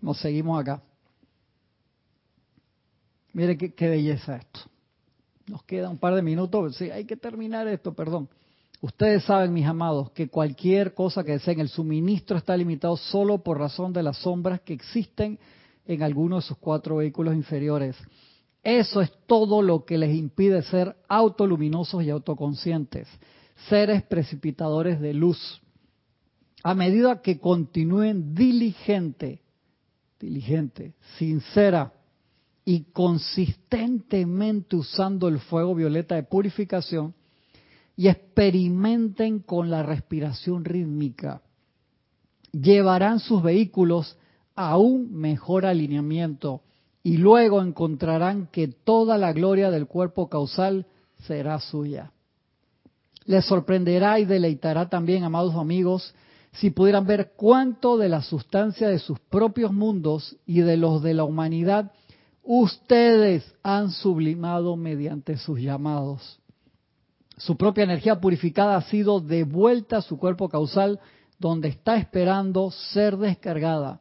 [0.00, 0.80] Nos seguimos acá.
[3.32, 4.60] Mire qué, belleza esto.
[5.48, 8.28] Nos queda un par de minutos, sí, hay que terminar esto, perdón.
[8.80, 13.58] Ustedes saben, mis amados, que cualquier cosa que deseen, el suministro está limitado solo por
[13.58, 15.40] razón de las sombras que existen
[15.86, 17.96] en alguno de sus cuatro vehículos inferiores.
[18.62, 23.08] Eso es todo lo que les impide ser autoluminosos y autoconscientes,
[23.68, 25.60] seres precipitadores de luz.
[26.62, 29.42] A medida que continúen diligente,
[30.18, 31.92] diligente, sincera
[32.64, 37.14] y consistentemente usando el fuego violeta de purificación,
[37.96, 41.40] y experimenten con la respiración rítmica.
[42.52, 44.18] Llevarán sus vehículos
[44.56, 46.62] a un mejor alineamiento
[47.02, 50.86] y luego encontrarán que toda la gloria del cuerpo causal
[51.26, 52.10] será suya.
[53.26, 56.14] Les sorprenderá y deleitará también, amados amigos,
[56.54, 61.14] si pudieran ver cuánto de la sustancia de sus propios mundos y de los de
[61.14, 61.92] la humanidad
[62.42, 66.40] ustedes han sublimado mediante sus llamados.
[67.36, 70.98] Su propia energía purificada ha sido devuelta a su cuerpo causal,
[71.38, 74.00] donde está esperando ser descargada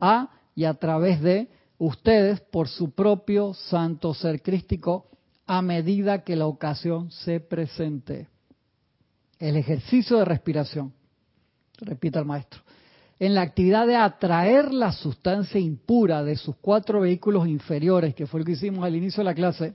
[0.00, 5.06] a y a través de ustedes por su propio santo ser crístico
[5.46, 8.28] a medida que la ocasión se presente.
[9.38, 10.92] El ejercicio de respiración,
[11.80, 12.60] repita el maestro,
[13.20, 18.40] en la actividad de atraer la sustancia impura de sus cuatro vehículos inferiores, que fue
[18.40, 19.74] lo que hicimos al inicio de la clase,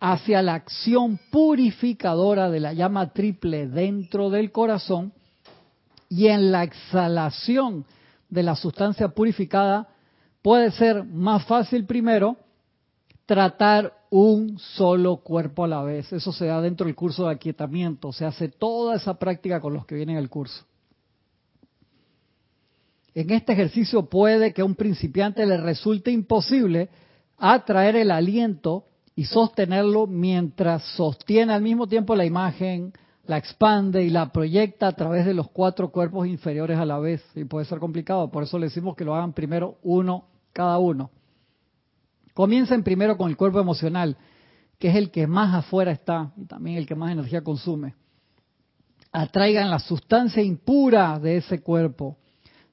[0.00, 5.12] hacia la acción purificadora de la llama triple dentro del corazón
[6.08, 7.84] y en la exhalación
[8.32, 9.88] de la sustancia purificada
[10.40, 12.38] puede ser más fácil primero
[13.26, 16.10] tratar un solo cuerpo a la vez.
[16.14, 18.10] Eso se da dentro del curso de aquietamiento.
[18.10, 20.64] Se hace toda esa práctica con los que vienen al curso.
[23.14, 26.88] En este ejercicio puede que a un principiante le resulte imposible
[27.36, 32.94] atraer el aliento y sostenerlo mientras sostiene al mismo tiempo la imagen,
[33.26, 37.22] la expande y la proyecta a través de los cuatro cuerpos inferiores a la vez.
[37.34, 41.10] Y puede ser complicado, por eso le decimos que lo hagan primero uno cada uno.
[42.34, 44.16] Comiencen primero con el cuerpo emocional,
[44.78, 47.94] que es el que más afuera está y también el que más energía consume.
[49.12, 52.16] Atraigan la sustancia impura de ese cuerpo.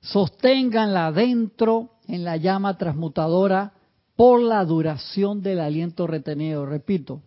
[0.02, 3.74] Sosténganla dentro en la llama transmutadora
[4.16, 6.66] por la duración del aliento retenido.
[6.66, 7.22] Repito,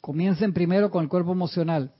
[0.00, 1.92] comiencen primero con el cuerpo emocional.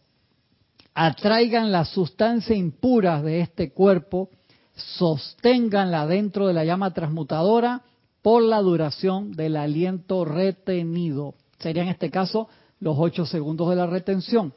[0.99, 4.31] Atraigan la sustancia impura de este cuerpo,
[4.75, 7.83] sosténganla dentro de la llama transmutadora
[8.23, 11.35] por la duración del aliento retenido.
[11.59, 12.49] Sería en este caso
[12.81, 14.55] los ocho segundos de la retención.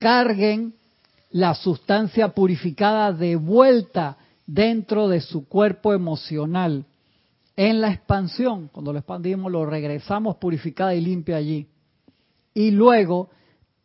[0.00, 0.74] Carguen
[1.30, 6.84] la sustancia purificada de vuelta dentro de su cuerpo emocional.
[7.54, 11.68] En la expansión, cuando lo expandimos, lo regresamos purificada y limpia allí.
[12.54, 13.30] Y luego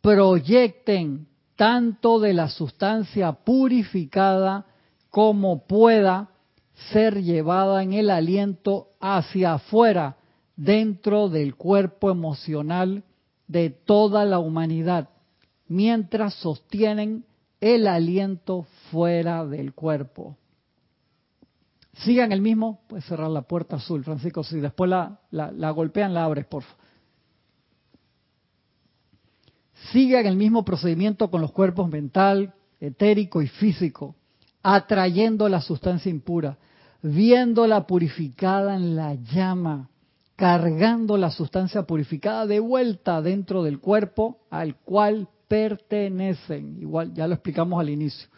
[0.06, 1.26] proyecten
[1.56, 4.64] tanto de la sustancia purificada
[5.10, 6.28] como pueda
[6.92, 10.16] ser llevada en el aliento hacia afuera,
[10.54, 13.02] dentro del cuerpo emocional
[13.48, 15.08] de toda la humanidad,
[15.66, 17.24] mientras sostienen
[17.60, 20.36] el aliento fuera del cuerpo.
[22.04, 26.22] Sigan el mismo, puedes cerrar la puerta azul, Francisco, si después la, la, golpean, la
[26.22, 26.85] abres, por favor.
[29.92, 34.16] Sigan el mismo procedimiento con los cuerpos mental, etérico y físico,
[34.62, 36.58] atrayendo la sustancia impura
[37.02, 39.90] viéndola purificada en la llama,
[40.34, 46.78] cargando la sustancia purificada de vuelta dentro del cuerpo al cual pertenecen.
[46.80, 48.28] Igual ya lo explicamos al inicio.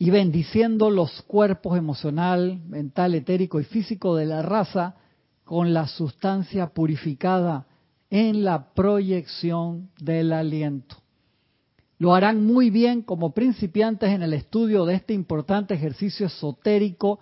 [0.00, 4.96] Y bendiciendo los cuerpos emocional, mental, etérico y físico de la raza
[5.44, 7.66] con la sustancia purificada
[8.10, 10.96] en la proyección del aliento.
[11.98, 17.18] Lo harán muy bien como principiantes en el estudio de este importante ejercicio esotérico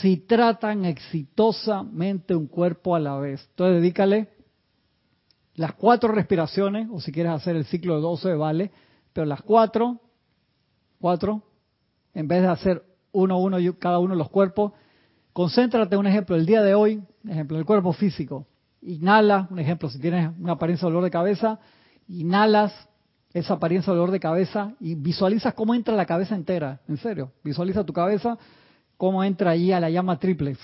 [0.00, 3.46] si tratan exitosamente un cuerpo a la vez.
[3.50, 4.28] Entonces dedícale
[5.54, 8.70] las cuatro respiraciones, o si quieres hacer el ciclo de 12, vale,
[9.12, 10.00] pero las cuatro,
[11.00, 11.42] cuatro,
[12.14, 14.72] en vez de hacer uno uno cada uno los cuerpos,
[15.32, 18.46] concéntrate un ejemplo el día de hoy, ejemplo del cuerpo físico.
[18.82, 21.58] Inhala, un ejemplo, si tienes una apariencia de dolor de cabeza,
[22.08, 22.72] inhalas
[23.32, 27.32] esa apariencia de dolor de cabeza y visualizas cómo entra la cabeza entera, en serio,
[27.44, 28.38] visualiza tu cabeza,
[28.96, 30.56] cómo entra allí a la llama triple,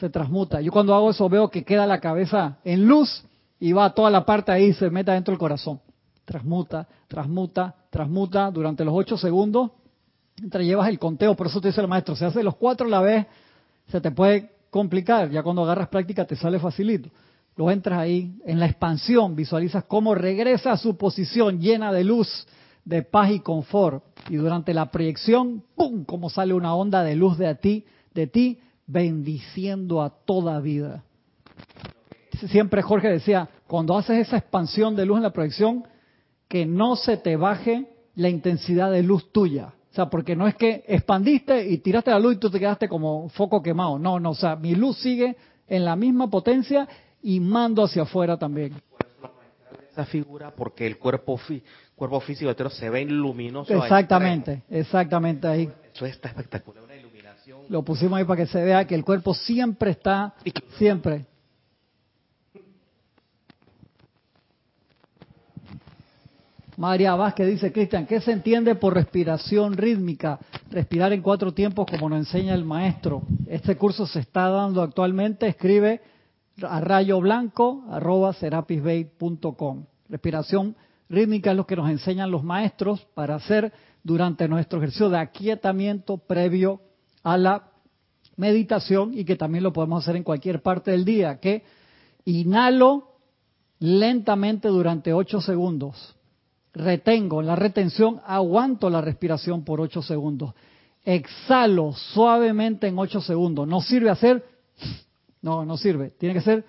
[0.00, 0.60] se transmuta.
[0.60, 3.24] Yo cuando hago eso veo que queda la cabeza en luz
[3.58, 5.80] y va toda la parte ahí y se mete dentro del corazón.
[6.24, 9.72] Transmuta, transmuta, transmuta durante los ocho segundos.
[10.38, 12.90] Mientras llevas el conteo, por eso te dice el maestro, se hace los cuatro a
[12.90, 13.26] la vez,
[13.88, 17.10] se te puede complicar, ya cuando agarras práctica te sale facilito
[17.60, 22.46] lo entras ahí, en la expansión visualizas cómo regresa a su posición llena de luz,
[22.86, 24.02] de paz y confort.
[24.30, 28.60] Y durante la proyección, ¡pum!, como sale una onda de luz de ti, de ti,
[28.86, 31.04] bendiciendo a toda vida.
[32.48, 35.84] Siempre Jorge decía, cuando haces esa expansión de luz en la proyección,
[36.48, 39.74] que no se te baje la intensidad de luz tuya.
[39.90, 42.88] O sea, porque no es que expandiste y tiraste la luz y tú te quedaste
[42.88, 43.98] como foco quemado.
[43.98, 45.36] No, no, o sea, mi luz sigue
[45.66, 46.88] en la misma potencia
[47.22, 48.80] y mando hacia afuera también.
[49.90, 51.40] Esa figura porque el cuerpo,
[51.96, 53.74] cuerpo físico entero se ve luminoso.
[53.74, 55.68] Exactamente, exactamente ahí.
[55.92, 57.62] Eso está espectacular, una iluminación.
[57.68, 60.34] Lo pusimos ahí para que se vea que el cuerpo siempre está,
[60.78, 61.26] siempre.
[66.80, 70.40] María Vázquez dice, Cristian, ¿qué se entiende por respiración rítmica?
[70.70, 73.20] Respirar en cuatro tiempos como nos enseña el maestro.
[73.46, 76.00] Este curso se está dando actualmente, escribe
[76.62, 79.84] a rayo blanco arroba serapisbay.com.
[80.08, 80.74] Respiración
[81.10, 86.16] rítmica es lo que nos enseñan los maestros para hacer durante nuestro ejercicio de aquietamiento
[86.16, 86.80] previo
[87.22, 87.72] a la
[88.36, 91.62] meditación y que también lo podemos hacer en cualquier parte del día, que
[92.24, 93.16] inhalo
[93.80, 96.16] lentamente durante 8 segundos,
[96.72, 100.54] retengo en la retención, aguanto la respiración por 8 segundos.
[101.04, 103.66] Exhalo suavemente en 8 segundos.
[103.66, 104.44] No sirve hacer,
[105.42, 106.10] no, no sirve.
[106.10, 106.64] Tiene que ser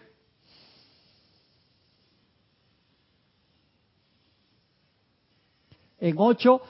[6.00, 6.62] en 8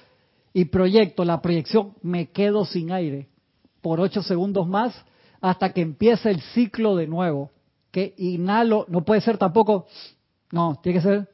[0.53, 3.29] y proyecto la proyección, me quedo sin aire
[3.81, 4.93] por 8 segundos más
[5.39, 7.49] hasta que empiece el ciclo de nuevo.
[7.91, 9.87] Que inhalo, no puede ser tampoco,
[10.51, 11.29] no, tiene que ser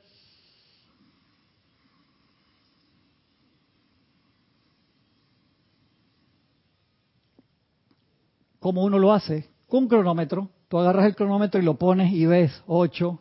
[8.67, 9.47] ¿Cómo uno lo hace?
[9.69, 10.49] Con un cronómetro.
[10.67, 13.17] Tú agarras el cronómetro y lo pones y ves 8,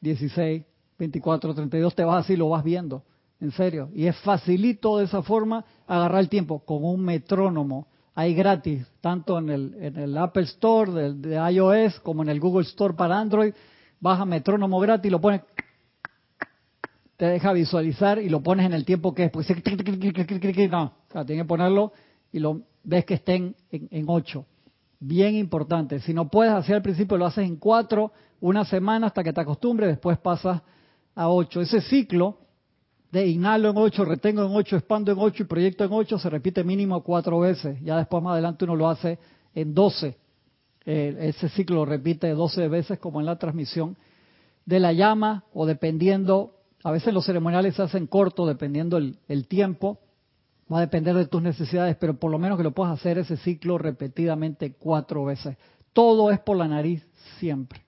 [0.00, 0.64] 16,
[0.98, 3.04] 24, 32, te vas así y lo vas viendo.
[3.38, 3.88] En serio.
[3.94, 7.86] Y es facilito de esa forma agarrar el tiempo con un metrónomo.
[8.16, 12.62] Hay gratis, tanto en el, en el Apple Store de, iOS como en el Google
[12.62, 13.54] Store para Android.
[14.00, 15.42] Baja metrónomo gratis, lo pones,
[17.16, 19.30] te deja visualizar y lo pones en el tiempo que es.
[19.30, 19.54] Porque
[20.68, 21.92] no, o sea, tienes que ponerlo
[22.32, 24.46] y lo ves que estén en, ocho.
[24.98, 26.00] Bien importante.
[26.00, 29.40] Si no puedes hacer al principio, lo haces en cuatro, una semana hasta que te
[29.40, 30.62] acostumbres, después pasas
[31.14, 31.60] a ocho.
[31.60, 32.38] Ese ciclo
[33.10, 36.30] de inhalo en ocho, retengo en ocho, expando en ocho y proyecto en ocho se
[36.30, 37.78] repite mínimo cuatro veces.
[37.82, 39.18] Ya después más adelante uno lo hace
[39.54, 40.16] en doce.
[40.84, 43.96] Eh, ese ciclo lo repite doce veces como en la transmisión
[44.64, 49.98] de la llama o dependiendo, a veces los ceremoniales se hacen cortos dependiendo el tiempo
[50.70, 53.36] Va a depender de tus necesidades, pero por lo menos que lo puedas hacer ese
[53.36, 55.56] ciclo repetidamente cuatro veces.
[55.92, 57.06] Todo es por la nariz
[57.38, 57.82] siempre.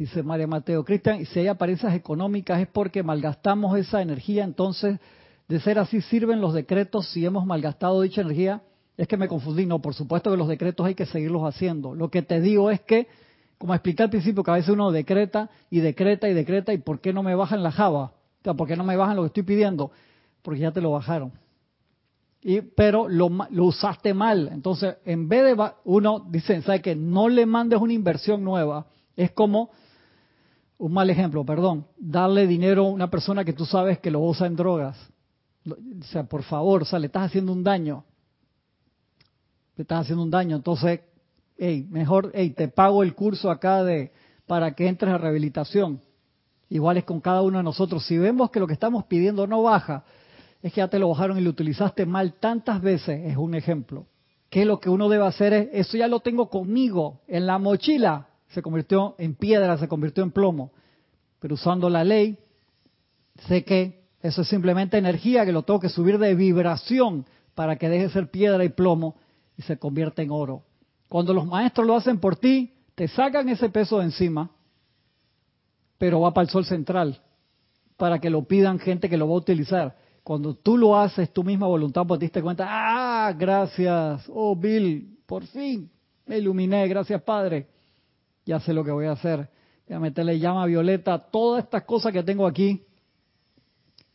[0.00, 4.98] Dice María Mateo, Cristian, y si hay apariencias económicas es porque malgastamos esa energía, entonces,
[5.46, 8.62] de ser así, sirven los decretos si hemos malgastado dicha energía.
[8.96, 11.94] Es que me confundí, no, por supuesto que los decretos hay que seguirlos haciendo.
[11.94, 13.08] Lo que te digo es que
[13.60, 17.02] como expliqué al principio, que a veces uno decreta y decreta y decreta, ¿y por
[17.02, 18.04] qué no me bajan la java?
[18.04, 19.90] O sea, ¿por qué no me bajan lo que estoy pidiendo?
[20.40, 21.30] Porque ya te lo bajaron.
[22.40, 24.48] Y, pero lo, lo usaste mal.
[24.50, 28.86] Entonces, en vez de uno dice, ¿sabe que No le mandes una inversión nueva.
[29.14, 29.68] Es como,
[30.78, 34.46] un mal ejemplo, perdón, darle dinero a una persona que tú sabes que lo usa
[34.46, 34.96] en drogas.
[35.66, 38.06] O sea, por favor, o sea, le estás haciendo un daño.
[39.76, 40.56] Le estás haciendo un daño.
[40.56, 41.00] Entonces,
[41.60, 44.10] hey, mejor, hey, te pago el curso acá de
[44.46, 46.00] para que entres a rehabilitación.
[46.70, 48.04] Igual es con cada uno de nosotros.
[48.06, 50.04] Si vemos que lo que estamos pidiendo no baja,
[50.62, 54.06] es que ya te lo bajaron y lo utilizaste mal tantas veces, es un ejemplo.
[54.48, 58.28] Que lo que uno debe hacer es, eso ya lo tengo conmigo, en la mochila,
[58.48, 60.72] se convirtió en piedra, se convirtió en plomo.
[61.38, 62.38] Pero usando la ley,
[63.46, 67.88] sé que eso es simplemente energía que lo tengo que subir de vibración para que
[67.88, 69.16] deje de ser piedra y plomo
[69.56, 70.64] y se convierta en oro.
[71.10, 74.50] Cuando los maestros lo hacen por ti, te sacan ese peso de encima,
[75.98, 77.20] pero va para el sol central,
[77.98, 79.98] para que lo pidan gente que lo va a utilizar.
[80.22, 85.18] Cuando tú lo haces, tu misma voluntad, pues te diste cuenta, ah, gracias, oh Bill,
[85.26, 85.90] por fin
[86.30, 87.66] me iluminé, gracias Padre,
[88.46, 89.48] ya sé lo que voy a hacer.
[89.88, 92.84] Voy a meterle llama violeta, todas estas cosas que tengo aquí,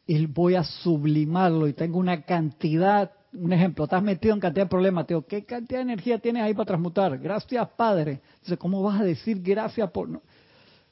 [0.07, 4.69] y voy a sublimarlo y tengo una cantidad un ejemplo, estás metido en cantidad de
[4.69, 7.17] problemas, Teo, ¿qué cantidad de energía tienes ahí para transmutar?
[7.17, 8.21] Gracias, Padre.
[8.35, 10.09] Entonces, ¿cómo vas a decir gracias por...?
[10.09, 10.21] No?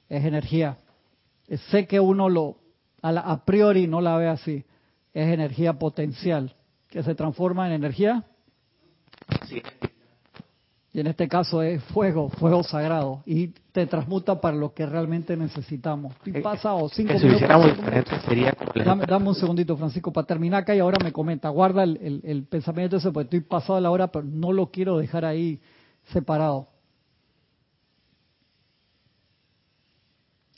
[0.09, 0.77] Es energía.
[1.71, 2.57] Sé que uno lo,
[3.01, 4.65] a, priori no la ve así.
[5.13, 6.55] Es energía potencial,
[6.89, 8.23] que se transforma en energía.
[9.47, 9.61] Sí.
[10.93, 13.23] Y en este caso es fuego, fuego sagrado.
[13.25, 16.13] Y te transmuta para lo que realmente necesitamos.
[16.23, 17.41] Y eh, pasa o cinco minutos.
[19.07, 21.49] dame, un segundito, Francisco, para terminar acá y ahora me comenta.
[21.49, 25.25] Guarda el, pensamiento ese, porque estoy pasado de la hora, pero no lo quiero dejar
[25.25, 25.59] ahí
[26.11, 26.67] separado.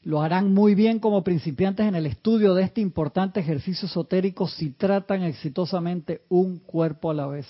[0.04, 4.72] Lo harán muy bien como principiantes en el estudio de este importante ejercicio esotérico si
[4.72, 7.48] tratan exitosamente un cuerpo a la vez.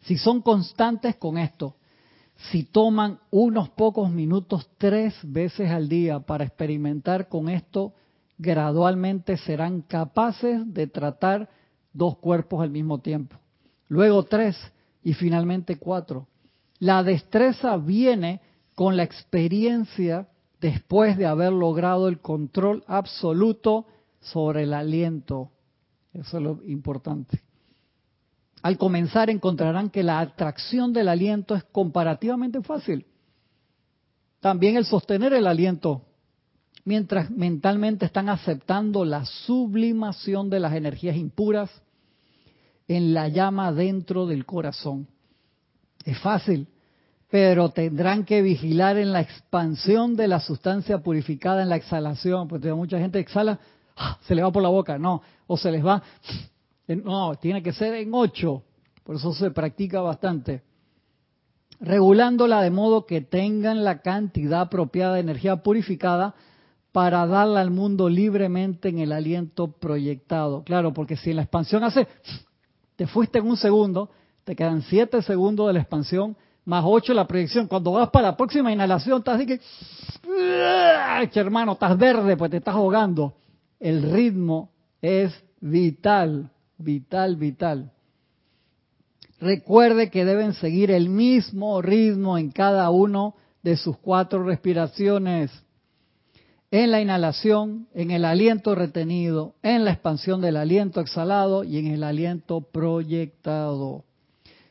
[0.00, 1.76] Si son constantes con esto,
[2.50, 7.94] si toman unos pocos minutos tres veces al día para experimentar con esto,
[8.38, 11.48] gradualmente serán capaces de tratar
[11.92, 13.36] dos cuerpos al mismo tiempo.
[13.88, 14.56] Luego tres
[15.02, 16.28] y finalmente cuatro.
[16.78, 18.40] La destreza viene
[18.74, 20.28] con la experiencia
[20.60, 23.86] después de haber logrado el control absoluto
[24.20, 25.50] sobre el aliento.
[26.12, 27.42] Eso es lo importante.
[28.62, 33.06] Al comenzar encontrarán que la atracción del aliento es comparativamente fácil.
[34.40, 36.02] También el sostener el aliento,
[36.84, 41.70] mientras mentalmente están aceptando la sublimación de las energías impuras
[42.86, 45.06] en la llama dentro del corazón.
[46.04, 46.68] Es fácil,
[47.30, 52.72] pero tendrán que vigilar en la expansión de la sustancia purificada en la exhalación, porque
[52.72, 53.58] mucha gente exhala,
[53.96, 54.18] ¡ah!
[54.22, 56.02] se le va por la boca, no, o se les va,
[56.96, 58.62] no, tiene que ser en ocho,
[59.04, 60.62] por eso se practica bastante.
[61.80, 66.34] Regulándola de modo que tengan la cantidad apropiada de energía purificada
[66.92, 70.64] para darla al mundo libremente en el aliento proyectado.
[70.64, 72.08] Claro, porque si en la expansión hace,
[72.96, 74.10] te fuiste en un segundo,
[74.44, 77.68] te quedan siete segundos de la expansión, más ocho la proyección.
[77.68, 82.74] Cuando vas para la próxima inhalación, estás así que, hermano, estás verde, pues te estás
[82.74, 83.34] ahogando.
[83.78, 84.70] El ritmo
[85.00, 87.92] es vital, vital, vital.
[89.40, 95.50] Recuerde que deben seguir el mismo ritmo en cada uno de sus cuatro respiraciones.
[96.70, 101.86] En la inhalación, en el aliento retenido, en la expansión del aliento exhalado y en
[101.86, 104.04] el aliento proyectado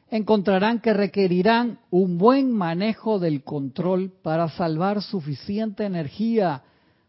[0.10, 6.64] encontrarán que requerirán un buen manejo del control para salvar suficiente energía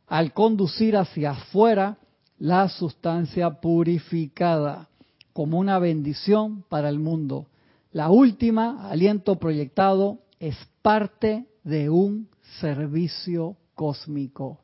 [0.07, 1.99] al conducir hacia afuera
[2.39, 4.88] la sustancia purificada
[5.39, 7.47] como una bendición para el mundo.
[7.93, 12.29] La última, aliento proyectado, es parte de un
[12.59, 14.59] servicio cósmico.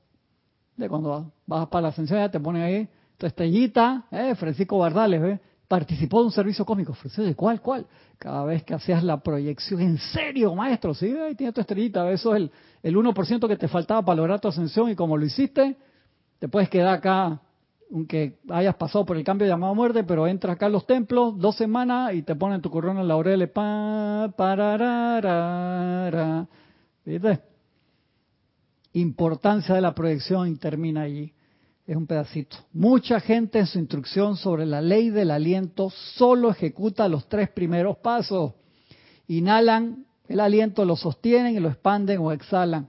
[0.76, 5.22] De cuando vas para la ascensión ya te ponen ahí tu estrellita, eh, Francisco Bardales,
[5.22, 5.40] ¿ves?
[5.68, 6.96] participó de un servicio cósmico.
[7.18, 7.86] ¿De cuál, cuál?
[8.18, 12.34] Cada vez que hacías la proyección, en serio, maestro, sí, ahí tiene tu estrellita, eso
[12.34, 12.50] es el,
[12.82, 15.76] el 1% que te faltaba para lograr tu ascensión y como lo hiciste,
[16.40, 17.40] te puedes quedar acá,
[17.94, 21.54] aunque hayas pasado por el cambio llamado muerte, pero entras acá a los templos dos
[21.54, 24.34] semanas y te ponen tu corona en laurel, pa,
[27.04, 27.40] ¿viste?
[28.94, 31.32] Importancia de la proyección y termina allí
[31.86, 32.56] es un pedacito.
[32.72, 37.98] Mucha gente en su instrucción sobre la ley del aliento solo ejecuta los tres primeros
[37.98, 38.54] pasos.
[39.28, 42.88] Inhalan el aliento, lo sostienen y lo expanden o exhalan.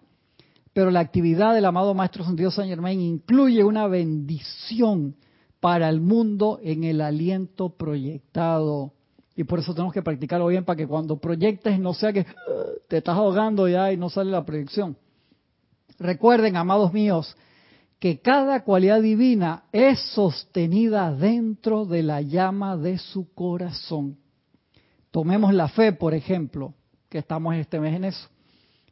[0.76, 5.16] Pero la actividad del amado Maestro Sentido San Germain incluye una bendición
[5.62, 8.92] para el mundo en el aliento proyectado.
[9.38, 12.26] Y por eso tenemos que practicarlo bien para que cuando proyectes no sea que uh,
[12.90, 14.98] te estás ahogando ya y no sale la proyección.
[15.98, 17.38] Recuerden, amados míos,
[17.98, 24.18] que cada cualidad divina es sostenida dentro de la llama de su corazón.
[25.10, 26.74] Tomemos la fe, por ejemplo,
[27.08, 28.28] que estamos este mes en eso.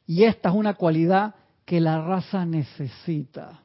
[0.07, 1.35] Y esta es una cualidad
[1.65, 3.61] que la raza necesita.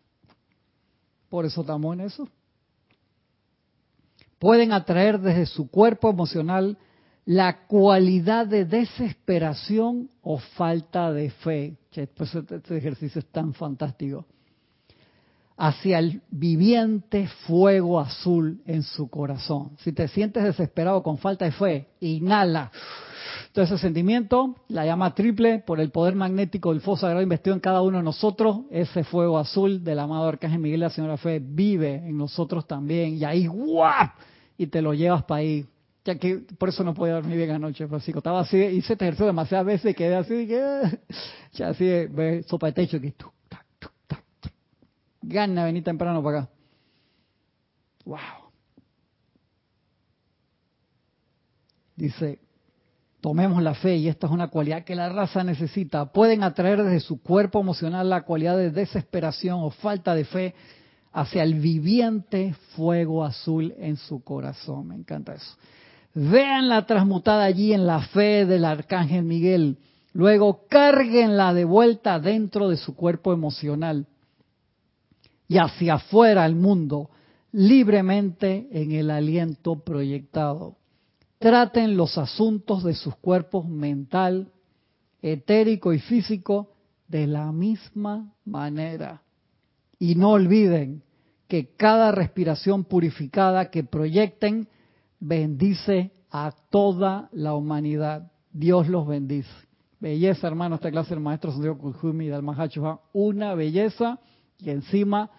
[1.28, 2.28] Por eso estamos en eso.
[4.38, 6.78] Pueden atraer desde su cuerpo emocional
[7.24, 11.76] la cualidad de desesperación o falta de fe.
[12.16, 14.24] Pues este ejercicio es tan fantástico
[15.58, 19.72] hacia el viviente fuego azul en su corazón.
[19.80, 22.70] Si te sientes desesperado con falta de fe, inhala.
[23.52, 27.60] Todo ese sentimiento, la llama triple, por el poder magnético del fuego sagrado investido en
[27.60, 31.40] cada uno de nosotros, ese fuego azul del amado Arcángel Miguel y la Señora Fe
[31.42, 33.14] vive en nosotros también.
[33.14, 34.08] Y ahí, ¡guau!
[34.56, 35.66] Y te lo llevas para ahí.
[36.04, 38.18] Ya que por eso no podía dormir bien anoche, Francisco.
[38.18, 40.98] Estaba así, hice este ejercicio demasiadas veces y quedé así, que,
[41.52, 43.14] ya así, ve, sopa de techo, que
[45.20, 46.50] Gana venir temprano para acá.
[48.06, 48.18] Wow.
[51.94, 52.38] Dice,
[53.20, 56.12] tomemos la fe y esta es una cualidad que la raza necesita.
[56.12, 60.54] Pueden atraer desde su cuerpo emocional la cualidad de desesperación o falta de fe
[61.12, 64.88] hacia el viviente fuego azul en su corazón.
[64.88, 65.56] Me encanta eso.
[66.14, 69.78] Vean la transmutada allí en la fe del arcángel Miguel.
[70.12, 74.06] Luego cárguenla de vuelta dentro de su cuerpo emocional
[75.46, 77.10] y hacia afuera al mundo
[77.52, 80.76] libremente en el aliento proyectado.
[81.38, 84.52] Traten los asuntos de sus cuerpos mental,
[85.22, 86.72] etérico y físico
[87.06, 89.22] de la misma manera.
[89.98, 91.02] Y no olviden
[91.48, 94.68] que cada respiración purificada que proyecten
[95.20, 98.30] bendice a toda la humanidad.
[98.52, 99.50] Dios los bendice.
[100.00, 104.20] Belleza, hermano, esta clase del maestro Santiago Kujumi del Mahacho, una belleza
[104.58, 105.30] y encima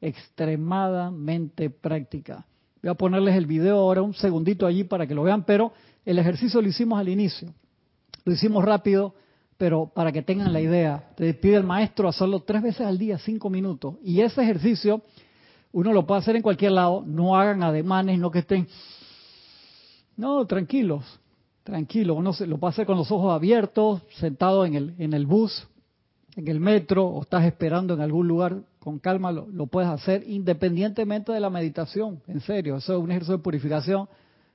[0.00, 2.47] extremadamente práctica.
[2.82, 5.72] Voy a ponerles el video ahora un segundito allí para que lo vean, pero
[6.04, 7.52] el ejercicio lo hicimos al inicio.
[8.24, 9.14] Lo hicimos rápido,
[9.56, 13.18] pero para que tengan la idea, te pide el maestro hacerlo tres veces al día,
[13.18, 13.96] cinco minutos.
[14.04, 15.02] Y ese ejercicio
[15.72, 18.68] uno lo puede hacer en cualquier lado, no hagan ademanes, no que estén...
[20.16, 21.04] No, tranquilos,
[21.62, 22.16] tranquilos.
[22.16, 25.68] Uno se, lo puede hacer con los ojos abiertos, sentado en el, en el bus,
[26.36, 31.30] en el metro o estás esperando en algún lugar, con calma lo, puedes hacer independientemente
[31.30, 34.08] de la meditación, en serio, eso es un ejercicio de purificación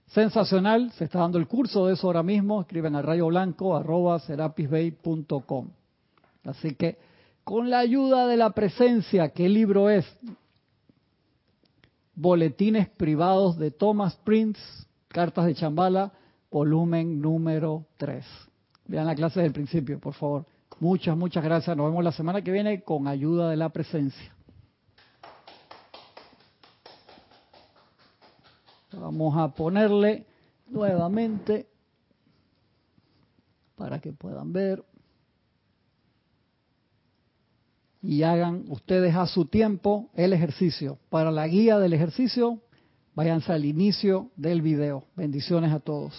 [0.08, 4.20] Sensacional, se está dando el curso de eso ahora mismo, escriben a rayo blanco arroba
[4.20, 5.70] serapisbay.com.
[6.44, 6.98] Así que
[7.44, 10.06] con la ayuda de la presencia, ¿qué libro es?
[12.16, 14.60] Boletines privados de Thomas Prince,
[15.08, 16.12] Cartas de Chambala,
[16.52, 18.26] volumen número 3.
[18.88, 20.46] Vean la clase del principio, por favor.
[20.80, 21.76] Muchas, muchas gracias.
[21.78, 24.34] Nos vemos la semana que viene con ayuda de la presencia.
[28.92, 30.26] Vamos a ponerle
[30.68, 31.68] nuevamente
[33.76, 34.84] para que puedan ver.
[38.02, 41.00] Y hagan ustedes a su tiempo el ejercicio.
[41.10, 42.60] Para la guía del ejercicio,
[43.16, 45.06] váyanse al inicio del video.
[45.16, 46.14] Bendiciones a todos.